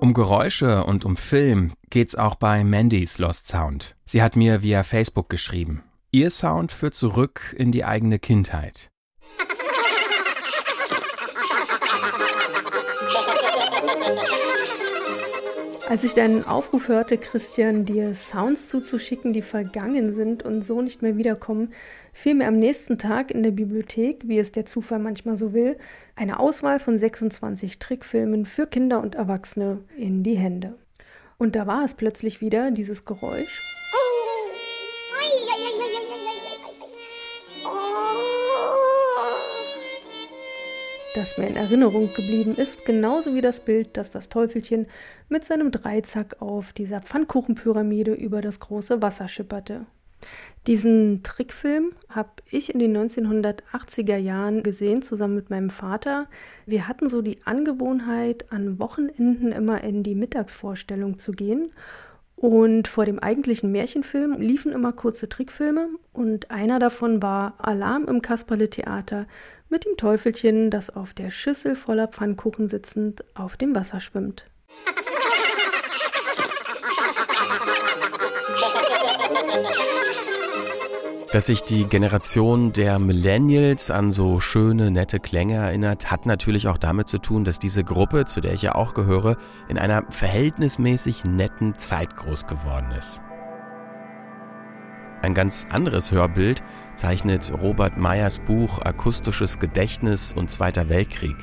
Um 0.00 0.14
Geräusche 0.14 0.84
und 0.84 1.04
um 1.04 1.16
Film 1.16 1.72
geht's 1.90 2.16
auch 2.16 2.34
bei 2.34 2.64
Mandys 2.64 3.18
Lost 3.18 3.48
Sound. 3.48 3.96
Sie 4.04 4.22
hat 4.22 4.36
mir 4.36 4.62
via 4.62 4.82
Facebook 4.82 5.28
geschrieben. 5.28 5.82
Ihr 6.10 6.30
Sound 6.30 6.72
führt 6.72 6.94
zurück 6.94 7.54
in 7.56 7.72
die 7.72 7.84
eigene 7.84 8.18
Kindheit. 8.18 8.91
Als 15.92 16.04
ich 16.04 16.14
deinen 16.14 16.42
Aufruf 16.46 16.88
hörte, 16.88 17.18
Christian, 17.18 17.84
dir 17.84 18.14
Sounds 18.14 18.66
zuzuschicken, 18.68 19.34
die 19.34 19.42
vergangen 19.42 20.14
sind 20.14 20.42
und 20.42 20.62
so 20.62 20.80
nicht 20.80 21.02
mehr 21.02 21.18
wiederkommen, 21.18 21.74
fiel 22.14 22.34
mir 22.34 22.48
am 22.48 22.58
nächsten 22.58 22.96
Tag 22.96 23.30
in 23.30 23.42
der 23.42 23.50
Bibliothek, 23.50 24.26
wie 24.26 24.38
es 24.38 24.52
der 24.52 24.64
Zufall 24.64 25.00
manchmal 25.00 25.36
so 25.36 25.52
will, 25.52 25.76
eine 26.16 26.40
Auswahl 26.40 26.78
von 26.78 26.96
26 26.96 27.78
Trickfilmen 27.78 28.46
für 28.46 28.66
Kinder 28.66 29.02
und 29.02 29.16
Erwachsene 29.16 29.80
in 29.94 30.22
die 30.22 30.38
Hände. 30.38 30.76
Und 31.36 31.56
da 31.56 31.66
war 31.66 31.84
es 31.84 31.92
plötzlich 31.92 32.40
wieder, 32.40 32.70
dieses 32.70 33.04
Geräusch. 33.04 33.71
Das 41.14 41.38
mir 41.38 41.46
in 41.46 41.56
Erinnerung 41.56 42.12
geblieben 42.14 42.54
ist, 42.54 42.84
genauso 42.84 43.34
wie 43.34 43.40
das 43.40 43.60
Bild, 43.60 43.96
das 43.96 44.10
das 44.10 44.28
Teufelchen 44.28 44.86
mit 45.28 45.44
seinem 45.44 45.70
Dreizack 45.70 46.40
auf 46.40 46.72
dieser 46.72 47.00
Pfannkuchenpyramide 47.00 48.12
über 48.12 48.40
das 48.40 48.60
große 48.60 49.02
Wasser 49.02 49.28
schipperte. 49.28 49.86
Diesen 50.66 51.22
Trickfilm 51.24 51.92
habe 52.08 52.30
ich 52.48 52.72
in 52.72 52.78
den 52.78 52.96
1980er 52.96 54.16
Jahren 54.16 54.62
gesehen, 54.62 55.02
zusammen 55.02 55.34
mit 55.34 55.50
meinem 55.50 55.70
Vater. 55.70 56.28
Wir 56.66 56.86
hatten 56.86 57.08
so 57.08 57.20
die 57.20 57.44
Angewohnheit, 57.44 58.52
an 58.52 58.78
Wochenenden 58.78 59.50
immer 59.50 59.82
in 59.82 60.04
die 60.04 60.14
Mittagsvorstellung 60.14 61.18
zu 61.18 61.32
gehen. 61.32 61.72
Und 62.36 62.88
vor 62.88 63.04
dem 63.04 63.20
eigentlichen 63.20 63.70
Märchenfilm 63.70 64.40
liefen 64.40 64.72
immer 64.72 64.92
kurze 64.92 65.28
Trickfilme 65.28 65.90
und 66.12 66.50
einer 66.50 66.80
davon 66.80 67.22
war 67.22 67.54
Alarm 67.58 68.06
im 68.06 68.20
Kasperle-Theater 68.20 69.26
mit 69.72 69.86
dem 69.86 69.96
Teufelchen, 69.96 70.70
das 70.70 70.90
auf 70.90 71.14
der 71.14 71.30
Schüssel 71.30 71.74
voller 71.74 72.06
Pfannkuchen 72.06 72.68
sitzend 72.68 73.24
auf 73.34 73.56
dem 73.56 73.74
Wasser 73.74 74.00
schwimmt. 74.00 74.44
Dass 81.32 81.46
sich 81.46 81.62
die 81.62 81.86
Generation 81.86 82.74
der 82.74 82.98
Millennials 82.98 83.90
an 83.90 84.12
so 84.12 84.38
schöne, 84.38 84.90
nette 84.90 85.18
Klänge 85.18 85.54
erinnert, 85.54 86.10
hat 86.10 86.26
natürlich 86.26 86.68
auch 86.68 86.76
damit 86.76 87.08
zu 87.08 87.16
tun, 87.16 87.44
dass 87.44 87.58
diese 87.58 87.82
Gruppe, 87.82 88.26
zu 88.26 88.42
der 88.42 88.52
ich 88.52 88.60
ja 88.60 88.74
auch 88.74 88.92
gehöre, 88.92 89.38
in 89.68 89.78
einer 89.78 90.04
verhältnismäßig 90.10 91.24
netten 91.24 91.78
Zeit 91.78 92.14
groß 92.16 92.46
geworden 92.46 92.90
ist. 92.98 93.22
Ein 95.22 95.34
ganz 95.34 95.68
anderes 95.70 96.10
Hörbild 96.10 96.64
zeichnet 96.96 97.52
Robert 97.62 97.96
Meyers 97.96 98.40
Buch 98.40 98.80
Akustisches 98.82 99.60
Gedächtnis 99.60 100.32
und 100.32 100.50
Zweiter 100.50 100.88
Weltkrieg. 100.88 101.36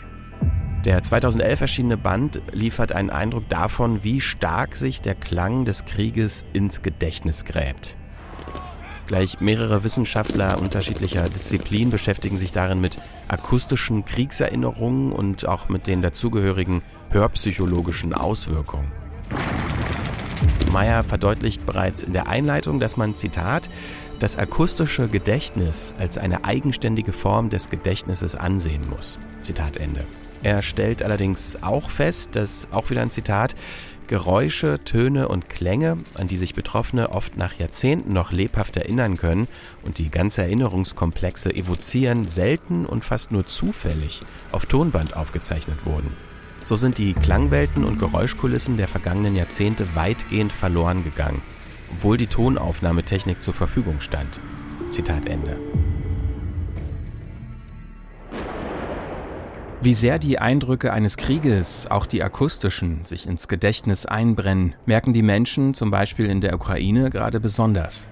Der 0.83 1.01
2011 1.01 1.62
erschienene 1.62 1.98
Band 1.98 2.41
liefert 2.51 2.91
einen 2.91 3.09
Eindruck 3.09 3.48
davon, 3.48 4.03
wie 4.03 4.19
stark 4.19 4.75
sich 4.75 5.00
der 5.00 5.15
Klang 5.15 5.63
des 5.63 5.86
Krieges 5.86 6.45
ins 6.51 6.81
Gedächtnis 6.81 7.45
gräbt. 7.45 7.95
Gleich 9.07 9.39
mehrere 9.39 9.86
Wissenschaftler 9.86 10.59
unterschiedlicher 10.59 11.29
Disziplinen 11.29 11.89
beschäftigen 11.89 12.38
sich 12.38 12.51
darin 12.51 12.81
mit 12.81 13.00
akustischen 13.29 14.03
Kriegserinnerungen 14.03 15.13
und 15.13 15.48
auch 15.48 15.69
mit 15.69 15.88
den 15.88 16.01
dazugehörigen 16.01 16.83
hörpsychologischen 17.12 18.13
Auswirkungen. 18.13 18.91
Meyer 20.69 21.03
verdeutlicht 21.03 21.65
bereits 21.65 22.03
in 22.03 22.13
der 22.13 22.27
Einleitung, 22.27 22.79
dass 22.79 22.95
man, 22.95 23.15
Zitat, 23.15 23.69
das 24.19 24.38
akustische 24.38 25.07
Gedächtnis 25.07 25.93
als 25.97 26.17
eine 26.17 26.45
eigenständige 26.45 27.13
Form 27.13 27.49
des 27.49 27.69
Gedächtnisses 27.69 28.35
ansehen 28.35 28.88
muss. 28.89 29.19
Zitat 29.41 29.77
Ende. 29.77 30.05
Er 30.43 30.61
stellt 30.61 31.03
allerdings 31.03 31.57
auch 31.61 31.89
fest, 31.89 32.35
dass, 32.35 32.69
auch 32.71 32.89
wieder 32.89 33.01
ein 33.01 33.09
Zitat, 33.09 33.55
Geräusche, 34.07 34.79
Töne 34.83 35.27
und 35.27 35.49
Klänge, 35.49 35.99
an 36.15 36.27
die 36.27 36.38
sich 36.38 36.55
Betroffene 36.55 37.11
oft 37.11 37.38
nach 37.38 37.53
Jahrzehnten 37.53 38.11
noch 38.11 38.31
lebhaft 38.31 38.75
erinnern 38.75 39.17
können 39.17 39.47
und 39.83 39.99
die 39.99 40.09
ganze 40.09 40.41
Erinnerungskomplexe 40.41 41.53
evozieren, 41.53 42.27
selten 42.27 42.88
und 42.88 43.03
fast 43.03 43.31
nur 43.31 43.45
zufällig 43.45 44.21
auf 44.51 44.65
Tonband 44.65 45.15
aufgezeichnet 45.15 45.85
wurden. 45.85 46.28
So 46.63 46.75
sind 46.75 46.98
die 46.98 47.13
Klangwelten 47.13 47.84
und 47.84 48.00
Geräuschkulissen 48.00 48.78
der 48.78 48.88
vergangenen 48.88 49.36
Jahrzehnte 49.36 49.96
weitgehend 49.96 50.51
verloren 50.51 51.04
gegangen, 51.04 51.42
obwohl 51.94 52.18
die 52.18 52.28
Tonaufnahmetechnik 52.28 53.42
zur 53.42 53.54
Verfügung 53.54 54.01
stand. 54.01 54.39
Zitat 54.89 55.25
Ende. 55.25 55.58
Wie 59.82 59.94
sehr 59.94 60.20
die 60.20 60.39
Eindrücke 60.39 60.92
eines 60.92 61.16
Krieges, 61.16 61.89
auch 61.89 62.06
die 62.06 62.22
akustischen, 62.22 63.06
sich 63.06 63.25
ins 63.25 63.48
Gedächtnis 63.48 64.06
einbrennen, 64.06 64.75
merken 64.86 65.13
die 65.13 65.22
Menschen 65.22 65.74
zum 65.74 65.89
Beispiel 65.89 66.25
in 66.25 66.42
der 66.42 66.54
Ukraine 66.54 67.10
gerade 67.10 67.39
besonders. 67.39 68.06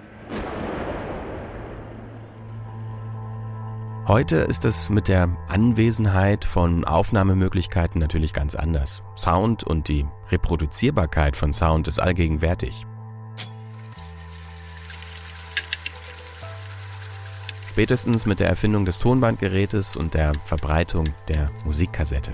Heute 4.07 4.37
ist 4.37 4.63
es 4.63 4.89
mit 4.89 5.09
der 5.09 5.35
Anwesenheit 5.49 6.45
von 6.45 6.85
Aufnahmemöglichkeiten 6.85 7.99
natürlich 7.99 8.31
ganz 8.31 8.55
anders. 8.55 9.03
Sound 9.17 9.65
und 9.65 9.89
die 9.89 10.05
Reproduzierbarkeit 10.31 11.35
von 11.35 11.51
Sound 11.51 11.89
ist 11.89 11.99
allgegenwärtig. 11.99 12.87
Spätestens 17.67 18.25
mit 18.25 18.39
der 18.39 18.47
Erfindung 18.47 18.85
des 18.85 18.99
Tonbandgerätes 18.99 19.97
und 19.97 20.13
der 20.13 20.33
Verbreitung 20.35 21.09
der 21.27 21.51
Musikkassette. 21.65 22.31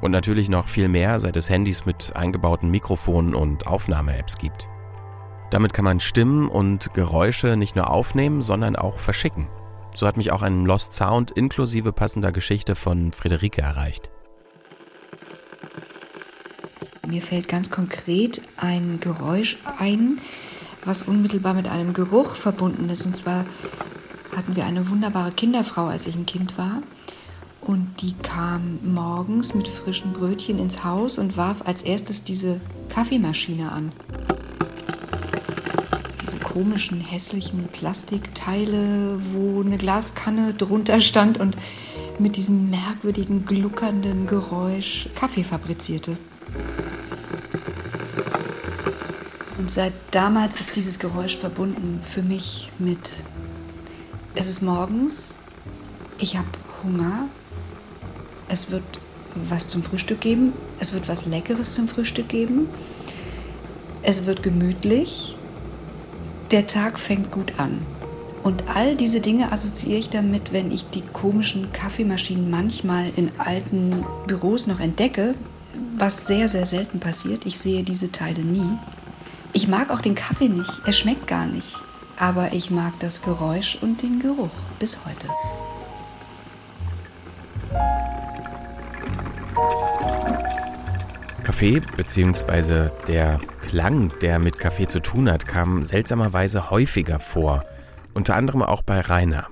Und 0.00 0.12
natürlich 0.12 0.48
noch 0.48 0.68
viel 0.68 0.88
mehr, 0.88 1.18
seit 1.18 1.36
es 1.36 1.50
Handys 1.50 1.86
mit 1.86 2.14
eingebauten 2.14 2.70
Mikrofonen 2.70 3.34
und 3.34 3.66
Aufnahme-Apps 3.66 4.38
gibt. 4.38 4.68
Damit 5.50 5.74
kann 5.74 5.84
man 5.84 5.98
Stimmen 5.98 6.48
und 6.48 6.94
Geräusche 6.94 7.56
nicht 7.56 7.74
nur 7.74 7.90
aufnehmen, 7.90 8.42
sondern 8.42 8.76
auch 8.76 9.00
verschicken. 9.00 9.48
So 9.96 10.06
hat 10.06 10.18
mich 10.18 10.30
auch 10.30 10.42
ein 10.42 10.66
Lost 10.66 10.92
Sound 10.92 11.30
inklusive 11.30 11.90
passender 11.90 12.30
Geschichte 12.30 12.74
von 12.74 13.12
Friederike 13.12 13.62
erreicht. 13.62 14.10
Mir 17.06 17.22
fällt 17.22 17.48
ganz 17.48 17.70
konkret 17.70 18.42
ein 18.58 19.00
Geräusch 19.00 19.56
ein, 19.78 20.18
was 20.84 21.00
unmittelbar 21.00 21.54
mit 21.54 21.66
einem 21.66 21.94
Geruch 21.94 22.34
verbunden 22.34 22.90
ist. 22.90 23.06
Und 23.06 23.16
zwar 23.16 23.46
hatten 24.36 24.54
wir 24.54 24.66
eine 24.66 24.90
wunderbare 24.90 25.32
Kinderfrau, 25.32 25.86
als 25.86 26.06
ich 26.06 26.14
ein 26.14 26.26
Kind 26.26 26.58
war. 26.58 26.82
Und 27.62 28.02
die 28.02 28.12
kam 28.22 28.78
morgens 28.84 29.54
mit 29.54 29.66
frischen 29.66 30.12
Brötchen 30.12 30.58
ins 30.58 30.84
Haus 30.84 31.16
und 31.16 31.38
warf 31.38 31.62
als 31.64 31.82
erstes 31.82 32.22
diese 32.22 32.60
Kaffeemaschine 32.90 33.72
an. 33.72 33.92
Komischen, 36.56 37.02
hässlichen 37.02 37.68
Plastikteile, 37.68 39.20
wo 39.30 39.60
eine 39.60 39.76
Glaskanne 39.76 40.54
drunter 40.54 41.02
stand 41.02 41.38
und 41.38 41.54
mit 42.18 42.36
diesem 42.36 42.70
merkwürdigen, 42.70 43.44
gluckernden 43.44 44.26
Geräusch 44.26 45.06
Kaffee 45.14 45.44
fabrizierte. 45.44 46.16
Und 49.58 49.70
seit 49.70 49.92
damals 50.12 50.58
ist 50.58 50.76
dieses 50.76 50.98
Geräusch 50.98 51.36
verbunden 51.36 52.00
für 52.02 52.22
mich 52.22 52.70
mit 52.78 53.10
es 54.34 54.46
ist 54.46 54.62
morgens, 54.62 55.36
ich 56.18 56.38
habe 56.38 56.48
Hunger, 56.82 57.28
es 58.48 58.70
wird 58.70 58.82
was 59.34 59.68
zum 59.68 59.82
Frühstück 59.82 60.22
geben, 60.22 60.54
es 60.80 60.94
wird 60.94 61.06
was 61.06 61.26
Leckeres 61.26 61.74
zum 61.74 61.86
Frühstück 61.86 62.30
geben, 62.30 62.70
es 64.00 64.24
wird 64.24 64.42
gemütlich, 64.42 65.35
der 66.50 66.66
Tag 66.66 66.98
fängt 66.98 67.30
gut 67.30 67.58
an. 67.58 67.80
Und 68.42 68.64
all 68.74 68.94
diese 68.94 69.20
Dinge 69.20 69.50
assoziiere 69.50 69.98
ich 69.98 70.10
damit, 70.10 70.52
wenn 70.52 70.70
ich 70.70 70.88
die 70.90 71.02
komischen 71.12 71.72
Kaffeemaschinen 71.72 72.48
manchmal 72.48 73.10
in 73.16 73.30
alten 73.38 74.04
Büros 74.26 74.66
noch 74.66 74.78
entdecke, 74.78 75.34
was 75.96 76.26
sehr, 76.26 76.48
sehr 76.48 76.66
selten 76.66 77.00
passiert. 77.00 77.44
Ich 77.44 77.58
sehe 77.58 77.82
diese 77.82 78.12
Teile 78.12 78.42
nie. 78.42 78.78
Ich 79.52 79.66
mag 79.66 79.90
auch 79.90 80.00
den 80.00 80.14
Kaffee 80.14 80.48
nicht, 80.48 80.70
er 80.84 80.92
schmeckt 80.92 81.26
gar 81.26 81.46
nicht 81.46 81.76
aber 82.18 82.52
ich 82.52 82.70
mag 82.70 82.98
das 83.00 83.22
Geräusch 83.22 83.78
und 83.80 84.02
den 84.02 84.18
Geruch 84.18 84.50
bis 84.78 84.98
heute. 85.04 85.28
Kaffee 91.42 91.80
bzw. 91.96 92.90
der 93.06 93.38
Klang, 93.66 94.12
der 94.20 94.38
mit 94.38 94.60
Kaffee 94.60 94.86
zu 94.86 95.02
tun 95.02 95.28
hat, 95.28 95.48
kam 95.48 95.82
seltsamerweise 95.82 96.70
häufiger 96.70 97.18
vor, 97.18 97.64
unter 98.14 98.36
anderem 98.36 98.62
auch 98.62 98.80
bei 98.80 99.00
Rainer. 99.00 99.48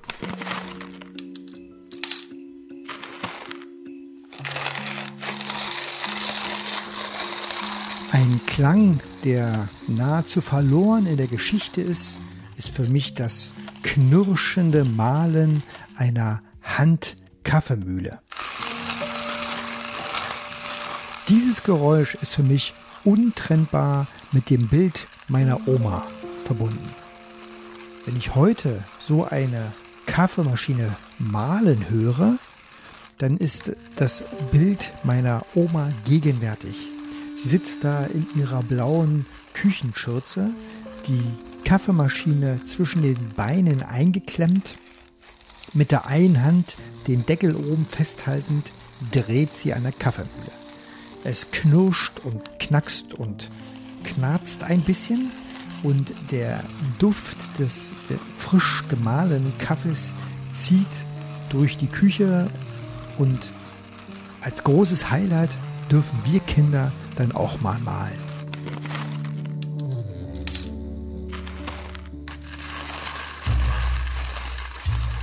Ein 8.12 8.40
Klang, 8.46 9.00
der 9.24 9.68
nahezu 9.88 10.40
verloren 10.40 11.06
in 11.06 11.16
der 11.16 11.26
Geschichte 11.26 11.80
ist, 11.80 12.20
ist 12.56 12.70
für 12.70 12.84
mich 12.84 13.14
das 13.14 13.52
knirschende 13.82 14.84
Mahlen 14.84 15.64
einer 15.96 16.40
Handkaffeemühle. 16.62 18.20
Dieses 21.28 21.64
Geräusch 21.64 22.14
ist 22.14 22.36
für 22.36 22.44
mich 22.44 22.74
untrennbar 23.04 24.06
mit 24.32 24.50
dem 24.50 24.68
Bild 24.68 25.06
meiner 25.28 25.66
Oma 25.68 26.06
verbunden. 26.44 26.90
Wenn 28.04 28.16
ich 28.16 28.34
heute 28.34 28.82
so 29.00 29.24
eine 29.24 29.72
Kaffeemaschine 30.06 30.94
mahlen 31.18 31.88
höre, 31.88 32.38
dann 33.18 33.38
ist 33.38 33.72
das 33.96 34.24
Bild 34.50 34.92
meiner 35.04 35.42
Oma 35.54 35.88
gegenwärtig. 36.04 36.76
Sie 37.36 37.48
sitzt 37.48 37.84
da 37.84 38.04
in 38.04 38.26
ihrer 38.36 38.62
blauen 38.62 39.24
Küchenschürze, 39.54 40.50
die 41.06 41.22
Kaffeemaschine 41.64 42.60
zwischen 42.66 43.02
den 43.02 43.30
Beinen 43.30 43.82
eingeklemmt, 43.82 44.76
mit 45.72 45.90
der 45.90 46.06
einen 46.06 46.42
Hand 46.42 46.76
den 47.08 47.26
Deckel 47.26 47.56
oben 47.56 47.86
festhaltend 47.90 48.70
dreht 49.10 49.56
sie 49.56 49.74
an 49.74 49.82
der 49.82 49.92
Kaffeemühle. 49.92 50.63
Es 51.24 51.50
knirscht 51.50 52.20
und 52.22 52.58
knackst 52.58 53.14
und 53.14 53.50
knarzt 54.04 54.62
ein 54.62 54.82
bisschen 54.82 55.30
und 55.82 56.12
der 56.30 56.62
Duft 56.98 57.38
des, 57.58 57.94
des 58.10 58.18
frisch 58.38 58.84
gemahlenen 58.90 59.52
Kaffees 59.58 60.12
zieht 60.52 60.86
durch 61.48 61.78
die 61.78 61.86
Küche 61.86 62.48
und 63.16 63.38
als 64.42 64.64
großes 64.64 65.10
Highlight 65.10 65.50
dürfen 65.90 66.18
wir 66.24 66.40
Kinder 66.40 66.92
dann 67.16 67.32
auch 67.32 67.58
mal 67.62 67.78
malen. 67.80 68.12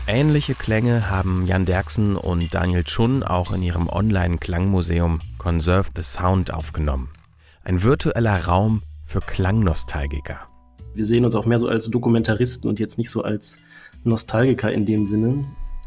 Ähnliche 0.08 0.56
Klänge 0.56 1.10
haben 1.10 1.46
Jan 1.46 1.66
Derksen 1.66 2.18
und 2.18 2.54
Daniel 2.54 2.84
Chun 2.84 3.24
auch 3.24 3.52
in 3.52 3.62
ihrem 3.62 3.88
Online-Klangmuseum 3.88 5.20
Conserve 5.42 5.90
the 5.96 6.04
Sound 6.04 6.54
aufgenommen. 6.54 7.10
Ein 7.64 7.82
virtueller 7.82 8.46
Raum 8.46 8.84
für 9.06 9.22
Klangnostalgiker. 9.22 10.38
Wir 10.94 11.04
sehen 11.04 11.26
uns 11.26 11.34
auch 11.34 11.48
mehr 11.48 11.58
so 11.58 11.68
als 11.68 11.90
Dokumentaristen 11.90 12.70
und 12.70 12.80
jetzt 12.80 13.00
nicht 13.00 13.10
so 13.10 13.24
als 13.24 13.60
Nostalgiker 14.04 14.72
in 14.72 14.86
dem 14.86 15.08
Sinne. 15.08 15.44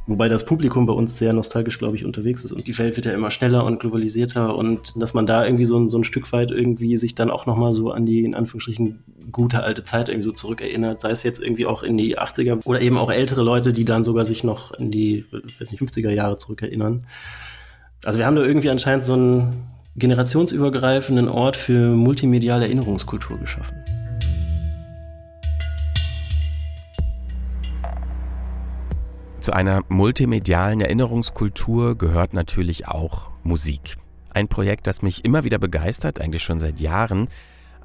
Wobei 0.09 0.29
das 0.29 0.45
Publikum 0.45 0.87
bei 0.87 0.93
uns 0.93 1.19
sehr 1.19 1.33
nostalgisch, 1.33 1.79
glaube 1.79 1.95
ich, 1.95 2.05
unterwegs 2.05 2.43
ist. 2.43 2.51
Und 2.51 2.67
die 2.67 2.77
Welt 2.77 2.97
wird 2.97 3.07
ja 3.07 3.13
immer 3.13 3.31
schneller 3.31 3.65
und 3.65 3.79
globalisierter 3.79 4.57
und 4.57 5.01
dass 5.01 5.15
man 5.15 5.25
da 5.25 5.47
irgendwie 5.47 5.67
so 5.67 5.79
ein, 5.79 5.89
so 5.89 5.99
ein 5.99 6.05
Stück 6.05 6.33
weit 6.33 6.51
irgendwie 6.51 6.97
sich 6.97 7.15
dann 7.15 7.31
auch 7.31 7.47
nochmal 7.47 7.75
so 7.75 7.93
an 7.93 8.07
die, 8.07 8.25
in 8.25 8.35
Anführungsstrichen, 8.35 9.05
gute 9.31 9.63
alte 9.63 9.85
Zeit 9.85 10.09
irgendwie 10.09 10.25
so 10.25 10.33
zurückerinnert. 10.33 11.01
Sei 11.01 11.11
es 11.11 11.23
jetzt 11.23 11.41
irgendwie 11.41 11.67
auch 11.67 11.85
in 11.85 11.97
die 11.97 12.19
80er 12.19 12.67
oder 12.67 12.81
eben 12.81 12.99
auch 12.99 13.13
ältere 13.13 13.43
Leute, 13.43 13.73
die 13.73 13.85
dann 13.85 14.03
sogar 14.03 14.27
sich 14.27 14.43
noch 14.43 14.73
in 14.73 14.91
die, 14.91 15.27
ich 15.47 15.61
weiß 15.61 15.71
nicht, 15.71 15.81
50er 15.81 16.11
Jahre 16.11 16.39
zurückerinnern. 16.39 17.07
Also 18.05 18.19
wir 18.19 18.27
haben 18.27 18.37
da 18.37 18.43
irgendwie 18.43 18.71
anscheinend 18.71 19.05
so 19.05 19.15
einen 19.15 19.65
generationsübergreifenden 19.97 21.29
Ort 21.29 21.57
für 21.57 21.95
multimediale 21.97 22.67
Erinnerungskultur 22.67 23.39
geschaffen. 23.39 23.83
Zu 29.41 29.53
einer 29.53 29.83
multimedialen 29.89 30.81
Erinnerungskultur 30.81 31.97
gehört 31.97 32.35
natürlich 32.35 32.89
auch 32.89 33.31
Musik. 33.43 33.97
Ein 34.31 34.49
Projekt, 34.49 34.87
das 34.87 35.03
mich 35.03 35.25
immer 35.25 35.45
wieder 35.45 35.59
begeistert, 35.59 36.21
eigentlich 36.21 36.43
schon 36.43 36.61
seit 36.61 36.81
Jahren, 36.81 37.29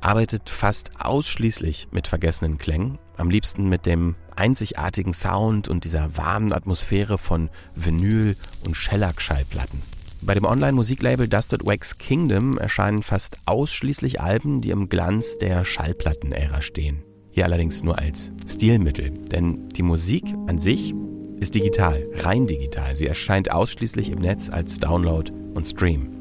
arbeitet 0.01 0.49
fast 0.49 0.91
ausschließlich 0.99 1.89
mit 1.91 2.07
vergessenen 2.07 2.57
Klängen, 2.57 2.97
am 3.17 3.29
liebsten 3.29 3.67
mit 3.67 3.85
dem 3.85 4.15
einzigartigen 4.35 5.13
Sound 5.13 5.67
und 5.67 5.83
dieser 5.83 6.17
warmen 6.17 6.53
Atmosphäre 6.53 7.17
von 7.17 7.49
Vinyl- 7.75 8.37
und 8.65 8.77
Shellac-Schallplatten. 8.77 9.98
Bei 10.21 10.33
dem 10.33 10.45
Online-Musiklabel 10.45 11.29
Dusted 11.29 11.65
Wax 11.65 11.97
Kingdom 11.97 12.57
erscheinen 12.57 13.03
fast 13.03 13.37
ausschließlich 13.45 14.19
Alben, 14.19 14.61
die 14.61 14.71
im 14.71 14.89
Glanz 14.89 15.37
der 15.37 15.63
Schallplattenära 15.63 16.61
stehen. 16.61 17.03
Hier 17.31 17.45
allerdings 17.45 17.83
nur 17.83 17.97
als 17.97 18.31
Stilmittel, 18.45 19.11
denn 19.11 19.69
die 19.69 19.83
Musik 19.83 20.25
an 20.47 20.59
sich 20.59 20.93
ist 21.39 21.55
digital, 21.55 22.05
rein 22.15 22.47
digital. 22.47 22.95
Sie 22.95 23.07
erscheint 23.07 23.51
ausschließlich 23.51 24.11
im 24.11 24.19
Netz 24.19 24.49
als 24.49 24.77
Download 24.79 25.31
und 25.53 25.65
Stream. 25.65 26.18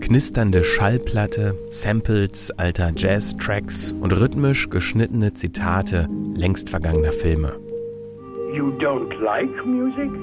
Knisternde 0.00 0.64
Schallplatte, 0.64 1.54
Samples 1.70 2.50
alter 2.56 2.92
Jazz-Tracks 2.96 3.94
und 4.00 4.12
rhythmisch 4.12 4.68
geschnittene 4.70 5.32
Zitate 5.34 6.08
längst 6.34 6.70
vergangener 6.70 7.12
Filme. 7.12 7.58
Like 9.20 9.50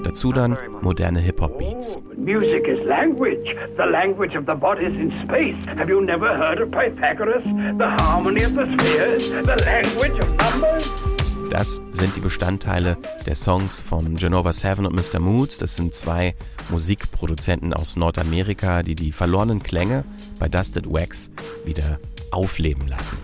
Dazu 0.02 0.32
dann 0.32 0.56
moderne 0.82 1.20
Hip-Hop-Beats. 1.20 1.98
Music 2.16 2.66
is 2.66 2.84
language, 2.84 3.54
the 3.76 3.84
language 3.84 4.36
of 4.36 4.44
the 4.46 4.54
bodies 4.54 4.92
in 4.98 5.12
space. 5.24 5.56
Have 5.78 5.88
you 5.88 6.00
never 6.00 6.36
heard 6.36 6.60
of 6.60 6.70
Pythagoras? 6.70 7.44
The 7.78 7.88
harmony 8.02 8.42
of 8.42 8.54
the 8.54 8.66
spheres, 8.78 9.30
the 9.30 9.56
language 9.64 10.18
of 10.18 10.28
numbers. 10.36 11.15
Das 11.50 11.80
sind 11.92 12.16
die 12.16 12.20
Bestandteile 12.20 12.98
der 13.24 13.34
Songs 13.34 13.80
von 13.80 14.16
Genova 14.16 14.52
Seven 14.52 14.86
und 14.86 14.94
Mr. 14.94 15.20
Moods. 15.20 15.58
Das 15.58 15.76
sind 15.76 15.94
zwei 15.94 16.34
Musikproduzenten 16.70 17.72
aus 17.72 17.96
Nordamerika, 17.96 18.82
die 18.82 18.94
die 18.94 19.12
verlorenen 19.12 19.62
Klänge 19.62 20.04
bei 20.38 20.48
Dusted 20.48 20.86
Wax 20.92 21.30
wieder 21.64 22.00
aufleben 22.30 22.88
lassen. 22.88 23.16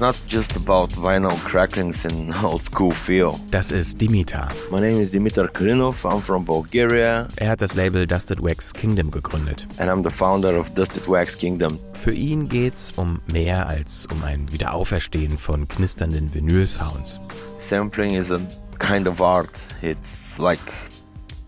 Not 0.00 0.14
just 0.28 0.54
about 0.56 0.90
vinyl 0.92 1.36
cracklings 1.44 2.04
and 2.04 2.34
old 2.44 2.62
school 2.62 2.90
feel. 2.90 3.38
Das 3.50 3.70
ist 3.70 4.00
Dimitar. 4.00 4.48
My 4.70 4.80
name 4.80 5.00
is 5.00 5.10
Dimitar 5.10 5.48
Kurinov. 5.48 6.04
I'm 6.04 6.20
from 6.20 6.44
Bulgaria. 6.44 7.26
Er 7.36 7.50
hat 7.50 7.60
das 7.62 7.74
Label 7.74 8.06
Dusted 8.06 8.40
Wax 8.40 8.72
Kingdom 8.72 9.10
gegründet. 9.10 9.66
And 9.78 9.90
I'm 9.90 10.08
the 10.08 10.14
founder 10.14 10.58
of 10.58 10.72
Dusted 10.74 11.08
Wax 11.08 11.36
Kingdom. 11.36 11.78
Für 11.94 12.12
ihn 12.12 12.48
geht's 12.48 12.92
um 12.96 13.20
mehr 13.32 13.66
als 13.66 14.06
um 14.12 14.22
ein 14.22 14.50
Wiederauferstehen 14.52 15.36
von 15.36 15.66
knisternden 15.66 16.32
Vinyl-Sounds. 16.32 17.20
Sampling 17.58 18.14
is 18.14 18.30
a 18.30 18.40
kind 18.78 19.08
of 19.08 19.20
art. 19.20 19.50
It's 19.82 20.18
like 20.38 20.60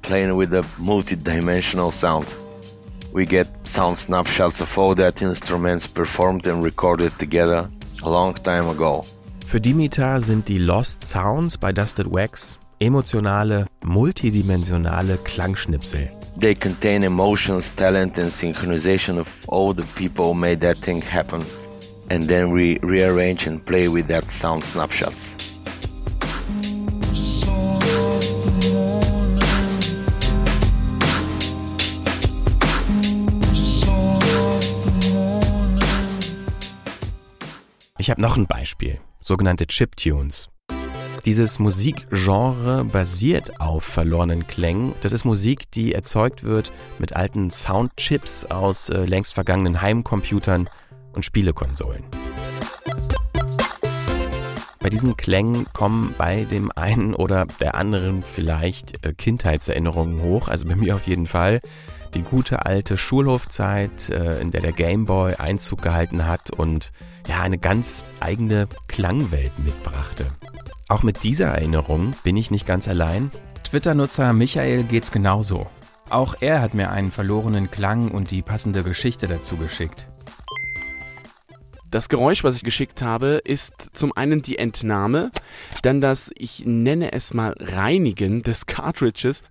playing 0.02 0.36
with 0.36 0.52
a 0.52 0.62
multi-dimensional 0.78 1.92
sound. 1.92 2.26
We 3.12 3.26
get 3.26 3.46
sound 3.64 3.98
snapshots 3.98 4.60
of 4.60 4.76
all 4.76 4.94
that 4.96 5.20
instruments 5.22 5.86
performed 5.86 6.46
and 6.46 6.64
recorded 6.64 7.12
together 7.18 7.68
a 8.02 8.08
long 8.08 8.34
time 8.42 8.68
ago. 8.68 9.04
Für 9.46 9.60
Dimitar 9.60 10.20
sind 10.20 10.48
die 10.48 10.58
Lost 10.58 11.08
Sounds 11.08 11.58
bei 11.58 11.72
Dusted 11.72 12.10
Wax 12.10 12.58
emotionale, 12.80 13.66
multidimensionale 13.84 15.18
Klangschnipsel. 15.18 16.10
They 16.40 16.54
contain 16.54 17.02
emotions, 17.02 17.74
talent 17.74 18.18
and 18.18 18.32
synchronization 18.32 19.18
of 19.18 19.26
all 19.48 19.74
the 19.74 19.84
people 19.94 20.26
who 20.26 20.34
made 20.34 20.60
that 20.60 20.78
thing 20.78 21.02
happen. 21.02 21.44
And 22.08 22.26
then 22.26 22.52
we 22.52 22.78
rearrange 22.82 23.46
and 23.46 23.64
play 23.64 23.88
with 23.88 24.08
that 24.08 24.30
sound 24.30 24.64
snapshots. 24.64 25.49
Ich 38.00 38.08
habe 38.08 38.22
noch 38.22 38.38
ein 38.38 38.46
Beispiel, 38.46 38.98
sogenannte 39.20 39.66
Chiptunes. 39.66 40.48
Dieses 41.26 41.58
Musikgenre 41.58 42.82
basiert 42.82 43.60
auf 43.60 43.84
verlorenen 43.84 44.46
Klängen. 44.46 44.94
Das 45.02 45.12
ist 45.12 45.26
Musik, 45.26 45.70
die 45.72 45.92
erzeugt 45.92 46.42
wird 46.42 46.72
mit 46.98 47.14
alten 47.14 47.50
Soundchips 47.50 48.46
aus 48.46 48.88
äh, 48.88 49.04
längst 49.04 49.34
vergangenen 49.34 49.82
Heimcomputern 49.82 50.70
und 51.12 51.26
Spielekonsolen. 51.26 52.04
Bei 54.78 54.88
diesen 54.88 55.18
Klängen 55.18 55.66
kommen 55.74 56.14
bei 56.16 56.44
dem 56.44 56.72
einen 56.74 57.14
oder 57.14 57.44
der 57.60 57.74
anderen 57.74 58.22
vielleicht 58.22 59.04
äh, 59.04 59.12
Kindheitserinnerungen 59.12 60.22
hoch, 60.22 60.48
also 60.48 60.66
bei 60.66 60.74
mir 60.74 60.94
auf 60.94 61.06
jeden 61.06 61.26
Fall. 61.26 61.60
Die 62.14 62.23
gute 62.23 62.66
alte 62.66 62.96
Schulhofzeit, 62.96 64.11
äh, 64.11 64.40
in 64.40 64.51
der 64.51 64.62
der 64.62 64.73
Gameboy 64.73 65.35
Einzug 65.37 65.83
gehalten 65.83 66.27
hat 66.27 66.51
und 66.51 66.92
ja 67.29 67.40
eine 67.40 67.59
ganz 67.59 68.05
eigene 68.18 68.66
Klangwelt 68.88 69.57
mitbrachte. 69.59 70.27
Auch 70.88 71.05
mit 71.05 71.23
dieser 71.23 71.49
Erinnerung 71.49 72.14
bin 72.25 72.37
ich 72.37 72.51
nicht 72.51 72.66
ganz 72.66 72.88
allein. 72.88 73.31
Twitter-Nutzer 73.62 74.33
Michael 74.33 74.83
geht's 74.83 75.12
genauso. 75.12 75.68
Auch 76.09 76.35
er 76.40 76.61
hat 76.61 76.75
mir 76.75 76.90
einen 76.90 77.12
verlorenen 77.12 77.70
Klang 77.70 78.11
und 78.11 78.33
die 78.33 78.42
passende 78.42 78.83
Geschichte 78.83 79.29
dazu 79.29 79.57
geschickt. 79.57 80.09
Das 81.92 82.09
Geräusch, 82.09 82.42
was 82.44 82.57
ich 82.57 82.64
geschickt 82.64 83.03
habe, 83.03 83.40
ist 83.44 83.90
zum 83.92 84.12
einen 84.16 84.42
die 84.42 84.59
Entnahme, 84.59 85.31
dann 85.83 86.01
das, 86.01 86.33
ich 86.37 86.64
nenne 86.64 87.12
es 87.12 87.35
mal 87.35 87.55
Reinigen 87.59 88.42
des 88.42 88.66
Cartridges 88.66 89.42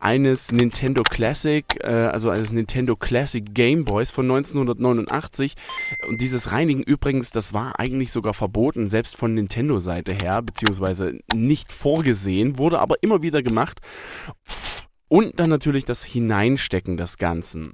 eines 0.00 0.50
Nintendo 0.50 1.02
Classic, 1.02 1.64
äh, 1.82 1.86
also 1.86 2.30
eines 2.30 2.52
Nintendo 2.52 2.96
Classic 2.96 3.44
Game 3.54 3.84
Boys 3.84 4.10
von 4.10 4.24
1989. 4.24 5.54
Und 6.08 6.20
dieses 6.20 6.52
Reinigen 6.52 6.82
übrigens, 6.82 7.30
das 7.30 7.54
war 7.54 7.78
eigentlich 7.78 8.10
sogar 8.10 8.34
verboten, 8.34 8.90
selbst 8.90 9.16
von 9.16 9.34
Nintendo-Seite 9.34 10.12
her, 10.12 10.42
beziehungsweise 10.42 11.18
nicht 11.34 11.72
vorgesehen, 11.72 12.58
wurde 12.58 12.80
aber 12.80 12.96
immer 13.02 13.22
wieder 13.22 13.42
gemacht. 13.42 13.80
Und 15.08 15.40
dann 15.40 15.50
natürlich 15.50 15.84
das 15.84 16.04
Hineinstecken 16.04 16.96
des 16.96 17.18
Ganzen. 17.18 17.72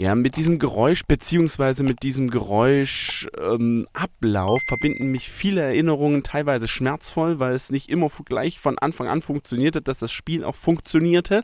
Ja, 0.00 0.14
mit 0.14 0.36
diesem 0.36 0.58
Geräusch 0.58 1.02
beziehungsweise 1.06 1.82
mit 1.82 2.02
diesem 2.02 2.30
Geräuschablauf 2.30 4.62
ähm, 4.62 4.66
verbinden 4.66 5.10
mich 5.10 5.28
viele 5.28 5.60
Erinnerungen, 5.60 6.22
teilweise 6.22 6.68
schmerzvoll, 6.68 7.38
weil 7.38 7.52
es 7.52 7.70
nicht 7.70 7.90
immer 7.90 8.08
gleich 8.24 8.60
von 8.60 8.78
Anfang 8.78 9.08
an 9.08 9.20
funktionierte, 9.20 9.82
dass 9.82 9.98
das 9.98 10.10
Spiel 10.10 10.42
auch 10.42 10.54
funktionierte. 10.54 11.42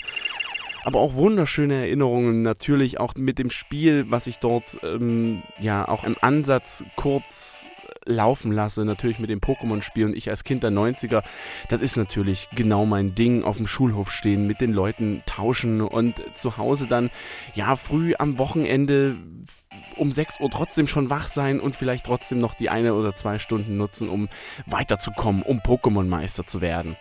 aber 0.86 1.00
auch 1.00 1.16
wunderschöne 1.16 1.74
Erinnerungen 1.74 2.40
natürlich 2.40 2.98
auch 2.98 3.12
mit 3.14 3.38
dem 3.38 3.50
Spiel, 3.50 4.06
was 4.08 4.26
ich 4.26 4.38
dort 4.38 4.64
ähm, 4.82 5.42
ja 5.60 5.86
auch 5.86 6.04
im 6.04 6.16
Ansatz 6.22 6.82
kurz 6.96 7.68
laufen 8.06 8.52
lasse, 8.52 8.84
natürlich 8.84 9.18
mit 9.18 9.30
dem 9.30 9.40
Pokémon-Spiel 9.40 10.06
und 10.06 10.16
ich 10.16 10.30
als 10.30 10.44
Kind 10.44 10.62
der 10.62 10.70
90er, 10.70 11.22
das 11.68 11.80
ist 11.80 11.96
natürlich 11.96 12.48
genau 12.54 12.86
mein 12.86 13.14
Ding, 13.14 13.44
auf 13.44 13.58
dem 13.58 13.66
Schulhof 13.66 14.10
stehen, 14.10 14.46
mit 14.46 14.60
den 14.60 14.72
Leuten 14.72 15.22
tauschen 15.26 15.80
und 15.80 16.14
zu 16.34 16.56
Hause 16.56 16.86
dann, 16.86 17.10
ja, 17.54 17.76
früh 17.76 18.14
am 18.18 18.38
Wochenende 18.38 19.16
um 19.96 20.12
6 20.12 20.40
Uhr 20.40 20.50
trotzdem 20.50 20.86
schon 20.86 21.10
wach 21.10 21.28
sein 21.28 21.60
und 21.60 21.76
vielleicht 21.76 22.06
trotzdem 22.06 22.38
noch 22.38 22.54
die 22.54 22.70
eine 22.70 22.94
oder 22.94 23.14
zwei 23.14 23.38
Stunden 23.38 23.76
nutzen, 23.76 24.08
um 24.08 24.28
weiterzukommen, 24.66 25.42
um 25.42 25.60
Pokémon-Meister 25.60 26.46
zu 26.46 26.60
werden. 26.60 26.96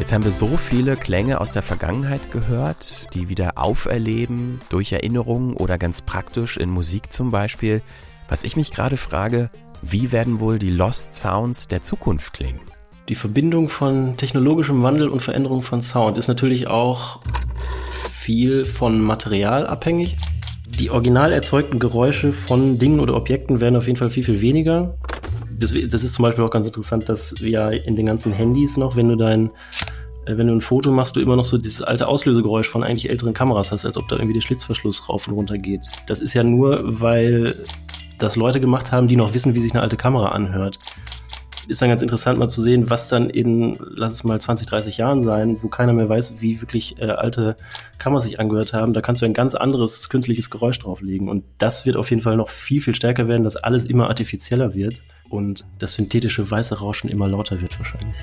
Jetzt 0.00 0.14
haben 0.14 0.24
wir 0.24 0.30
so 0.30 0.56
viele 0.56 0.96
Klänge 0.96 1.42
aus 1.42 1.50
der 1.50 1.60
Vergangenheit 1.60 2.32
gehört, 2.32 3.12
die 3.12 3.28
wieder 3.28 3.58
auferleben 3.58 4.58
durch 4.70 4.92
Erinnerungen 4.92 5.54
oder 5.54 5.76
ganz 5.76 6.00
praktisch 6.00 6.56
in 6.56 6.70
Musik 6.70 7.12
zum 7.12 7.30
Beispiel. 7.30 7.82
Was 8.26 8.42
ich 8.42 8.56
mich 8.56 8.70
gerade 8.70 8.96
frage, 8.96 9.50
wie 9.82 10.10
werden 10.10 10.40
wohl 10.40 10.58
die 10.58 10.70
Lost 10.70 11.14
Sounds 11.16 11.68
der 11.68 11.82
Zukunft 11.82 12.32
klingen? 12.32 12.60
Die 13.10 13.14
Verbindung 13.14 13.68
von 13.68 14.16
technologischem 14.16 14.82
Wandel 14.82 15.10
und 15.10 15.20
Veränderung 15.20 15.60
von 15.60 15.82
Sound 15.82 16.16
ist 16.16 16.28
natürlich 16.28 16.66
auch 16.66 17.20
viel 17.92 18.64
von 18.64 19.02
Material 19.02 19.66
abhängig. 19.66 20.16
Die 20.66 20.88
original 20.88 21.30
erzeugten 21.30 21.78
Geräusche 21.78 22.32
von 22.32 22.78
Dingen 22.78 23.00
oder 23.00 23.16
Objekten 23.16 23.60
werden 23.60 23.76
auf 23.76 23.86
jeden 23.86 23.98
Fall 23.98 24.08
viel, 24.08 24.24
viel 24.24 24.40
weniger. 24.40 24.96
Das, 25.60 25.74
das 25.88 26.02
ist 26.02 26.14
zum 26.14 26.22
Beispiel 26.22 26.42
auch 26.42 26.50
ganz 26.50 26.66
interessant, 26.66 27.08
dass 27.08 27.40
wir 27.40 27.84
in 27.84 27.94
den 27.94 28.06
ganzen 28.06 28.32
Handys 28.32 28.76
noch, 28.76 28.96
wenn 28.96 29.08
du 29.08 29.16
dein 29.16 29.50
äh, 30.24 30.36
wenn 30.36 30.46
du 30.46 30.54
ein 30.54 30.60
Foto 30.60 30.90
machst, 30.90 31.16
du 31.16 31.20
immer 31.20 31.36
noch 31.36 31.44
so 31.44 31.58
dieses 31.58 31.82
alte 31.82 32.08
Auslösegeräusch 32.08 32.68
von 32.68 32.82
eigentlich 32.82 33.10
älteren 33.10 33.34
Kameras 33.34 33.72
hast, 33.72 33.84
als 33.84 33.96
ob 33.96 34.08
da 34.08 34.16
irgendwie 34.16 34.34
der 34.34 34.40
Schlitzverschluss 34.40 35.08
rauf 35.08 35.26
und 35.28 35.34
runter 35.34 35.58
geht. 35.58 35.86
Das 36.06 36.20
ist 36.20 36.34
ja 36.34 36.42
nur, 36.42 37.00
weil 37.00 37.64
das 38.18 38.36
Leute 38.36 38.60
gemacht 38.60 38.92
haben, 38.92 39.08
die 39.08 39.16
noch 39.16 39.34
wissen, 39.34 39.54
wie 39.54 39.60
sich 39.60 39.72
eine 39.72 39.82
alte 39.82 39.96
Kamera 39.96 40.30
anhört. 40.30 40.78
Ist 41.68 41.80
dann 41.80 41.88
ganz 41.88 42.02
interessant 42.02 42.38
mal 42.38 42.48
zu 42.48 42.62
sehen, 42.62 42.90
was 42.90 43.08
dann 43.08 43.30
in, 43.30 43.78
lass 43.80 44.12
es 44.12 44.24
mal 44.24 44.40
20, 44.40 44.66
30 44.66 44.96
Jahren 44.96 45.22
sein, 45.22 45.62
wo 45.62 45.68
keiner 45.68 45.92
mehr 45.92 46.08
weiß, 46.08 46.40
wie 46.40 46.60
wirklich 46.60 46.98
äh, 46.98 47.04
alte 47.04 47.56
Kameras 47.98 48.24
sich 48.24 48.40
angehört 48.40 48.72
haben. 48.72 48.92
Da 48.92 49.00
kannst 49.02 49.22
du 49.22 49.26
ein 49.26 49.34
ganz 49.34 49.54
anderes 49.54 50.08
künstliches 50.08 50.50
Geräusch 50.50 50.78
drauflegen. 50.80 51.28
Und 51.28 51.44
das 51.58 51.86
wird 51.86 51.96
auf 51.96 52.10
jeden 52.10 52.22
Fall 52.22 52.36
noch 52.36 52.48
viel, 52.48 52.80
viel 52.80 52.94
stärker 52.94 53.28
werden, 53.28 53.44
dass 53.44 53.56
alles 53.56 53.84
immer 53.84 54.08
artifizieller 54.08 54.74
wird 54.74 54.96
und 55.30 55.64
das 55.78 55.94
synthetische 55.94 56.50
weiße 56.50 56.80
Rauschen 56.80 57.08
immer 57.08 57.28
lauter 57.28 57.60
wird 57.60 57.78
wahrscheinlich. 57.78 58.16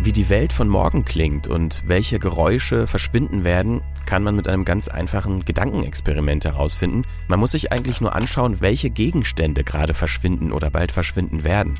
Wie 0.00 0.12
die 0.12 0.28
Welt 0.28 0.52
von 0.52 0.68
morgen 0.68 1.04
klingt 1.04 1.48
und 1.48 1.82
welche 1.88 2.20
Geräusche 2.20 2.86
verschwinden 2.86 3.42
werden, 3.42 3.80
kann 4.06 4.22
man 4.22 4.36
mit 4.36 4.46
einem 4.46 4.64
ganz 4.64 4.86
einfachen 4.86 5.44
Gedankenexperiment 5.44 6.44
herausfinden. 6.44 7.02
Man 7.26 7.40
muss 7.40 7.50
sich 7.50 7.72
eigentlich 7.72 8.00
nur 8.00 8.14
anschauen, 8.14 8.60
welche 8.60 8.90
Gegenstände 8.90 9.64
gerade 9.64 9.94
verschwinden 9.94 10.52
oder 10.52 10.70
bald 10.70 10.92
verschwinden 10.92 11.42
werden. 11.42 11.74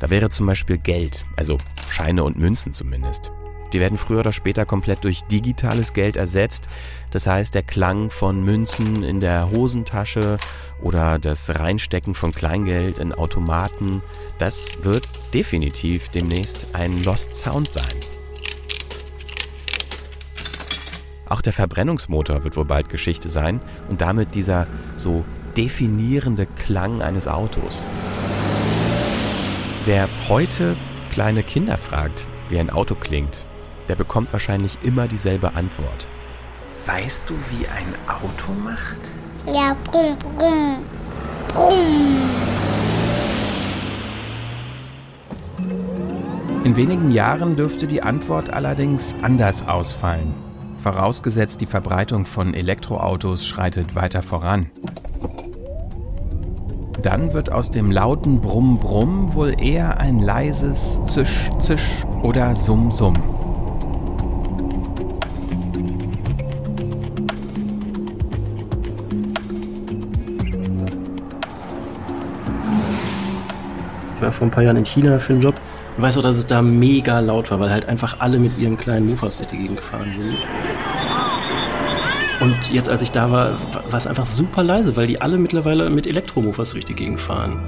Da 0.00 0.08
wäre 0.08 0.30
zum 0.30 0.46
Beispiel 0.46 0.78
Geld, 0.78 1.26
also 1.36 1.58
Scheine 1.90 2.24
und 2.24 2.38
Münzen 2.38 2.72
zumindest. 2.72 3.30
Die 3.72 3.80
werden 3.80 3.98
früher 3.98 4.20
oder 4.20 4.32
später 4.32 4.64
komplett 4.64 5.04
durch 5.04 5.22
digitales 5.24 5.92
Geld 5.92 6.16
ersetzt. 6.16 6.68
Das 7.10 7.26
heißt, 7.26 7.54
der 7.54 7.62
Klang 7.62 8.10
von 8.10 8.44
Münzen 8.44 9.02
in 9.02 9.20
der 9.20 9.50
Hosentasche 9.50 10.38
oder 10.80 11.18
das 11.18 11.50
Reinstecken 11.50 12.14
von 12.14 12.32
Kleingeld 12.32 12.98
in 12.98 13.12
Automaten, 13.12 14.02
das 14.38 14.70
wird 14.82 15.10
definitiv 15.34 16.08
demnächst 16.08 16.68
ein 16.72 17.02
Lost 17.02 17.34
Sound 17.34 17.72
sein. 17.72 17.84
Auch 21.28 21.42
der 21.42 21.52
Verbrennungsmotor 21.52 22.44
wird 22.44 22.56
wohl 22.56 22.64
bald 22.64 22.88
Geschichte 22.88 23.28
sein 23.28 23.60
und 23.88 24.00
damit 24.00 24.34
dieser 24.34 24.66
so 24.96 25.24
definierende 25.56 26.46
Klang 26.46 27.02
eines 27.02 27.28
Autos. 27.28 27.84
Wer 29.84 30.08
heute 30.28 30.76
kleine 31.10 31.42
Kinder 31.42 31.76
fragt, 31.76 32.28
wie 32.48 32.58
ein 32.58 32.70
Auto 32.70 32.94
klingt, 32.94 33.44
der 33.88 33.96
bekommt 33.96 34.32
wahrscheinlich 34.32 34.78
immer 34.82 35.08
dieselbe 35.08 35.54
Antwort. 35.54 36.08
Weißt 36.86 37.28
du, 37.28 37.34
wie 37.50 37.66
ein 37.66 37.94
Auto 38.06 38.52
macht? 38.52 38.96
Ja, 39.52 39.76
brumm, 39.84 40.16
brumm, 40.18 40.78
brumm. 41.48 42.18
In 46.64 46.76
wenigen 46.76 47.10
Jahren 47.10 47.56
dürfte 47.56 47.86
die 47.86 48.02
Antwort 48.02 48.50
allerdings 48.50 49.14
anders 49.22 49.66
ausfallen. 49.66 50.34
Vorausgesetzt, 50.82 51.60
die 51.60 51.66
Verbreitung 51.66 52.24
von 52.24 52.54
Elektroautos 52.54 53.46
schreitet 53.46 53.94
weiter 53.94 54.22
voran. 54.22 54.70
Dann 57.02 57.32
wird 57.32 57.52
aus 57.52 57.70
dem 57.70 57.90
lauten 57.90 58.40
Brumm 58.40 58.80
Brumm 58.80 59.34
wohl 59.34 59.60
eher 59.60 59.98
ein 59.98 60.18
leises 60.18 61.00
Zisch 61.04 61.50
Zisch 61.58 62.04
oder 62.22 62.56
Summ 62.56 62.90
war 74.28 74.32
vor 74.32 74.46
ein 74.46 74.50
paar 74.50 74.62
Jahren 74.62 74.76
in 74.76 74.84
China 74.84 75.18
für 75.18 75.32
einen 75.32 75.40
Job. 75.40 75.54
Ich 75.96 76.02
weiß 76.02 76.18
auch, 76.18 76.22
dass 76.22 76.36
es 76.36 76.46
da 76.46 76.60
mega 76.60 77.18
laut 77.20 77.50
war, 77.50 77.60
weil 77.60 77.70
halt 77.70 77.88
einfach 77.88 78.20
alle 78.20 78.38
mit 78.38 78.58
ihren 78.58 78.76
kleinen 78.76 79.06
Mofas 79.08 79.38
durch 79.38 79.48
die 79.48 79.56
Gegend 79.56 79.78
gefahren 79.78 80.12
sind. 80.16 80.36
Und 82.40 82.72
jetzt, 82.72 82.88
als 82.88 83.02
ich 83.02 83.10
da 83.10 83.30
war, 83.30 83.58
war 83.90 83.96
es 83.96 84.06
einfach 84.06 84.26
super 84.26 84.62
leise, 84.62 84.96
weil 84.96 85.06
die 85.06 85.20
alle 85.20 85.38
mittlerweile 85.38 85.88
mit 85.90 86.06
Elektromofas 86.06 86.72
durch 86.72 86.84
die 86.84 86.94
Gegend 86.94 87.20
fahren. 87.20 87.58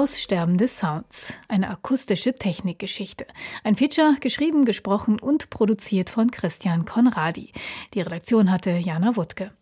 Aussterbende 0.00 0.66
Sounds, 0.66 1.36
eine 1.46 1.68
akustische 1.68 2.32
Technikgeschichte. 2.32 3.26
Ein 3.64 3.76
Feature, 3.76 4.16
geschrieben, 4.18 4.64
gesprochen 4.64 5.20
und 5.20 5.50
produziert 5.50 6.08
von 6.08 6.30
Christian 6.30 6.86
Konradi. 6.86 7.52
Die 7.92 8.00
Redaktion 8.00 8.50
hatte 8.50 8.70
Jana 8.70 9.16
Wuttke. 9.16 9.52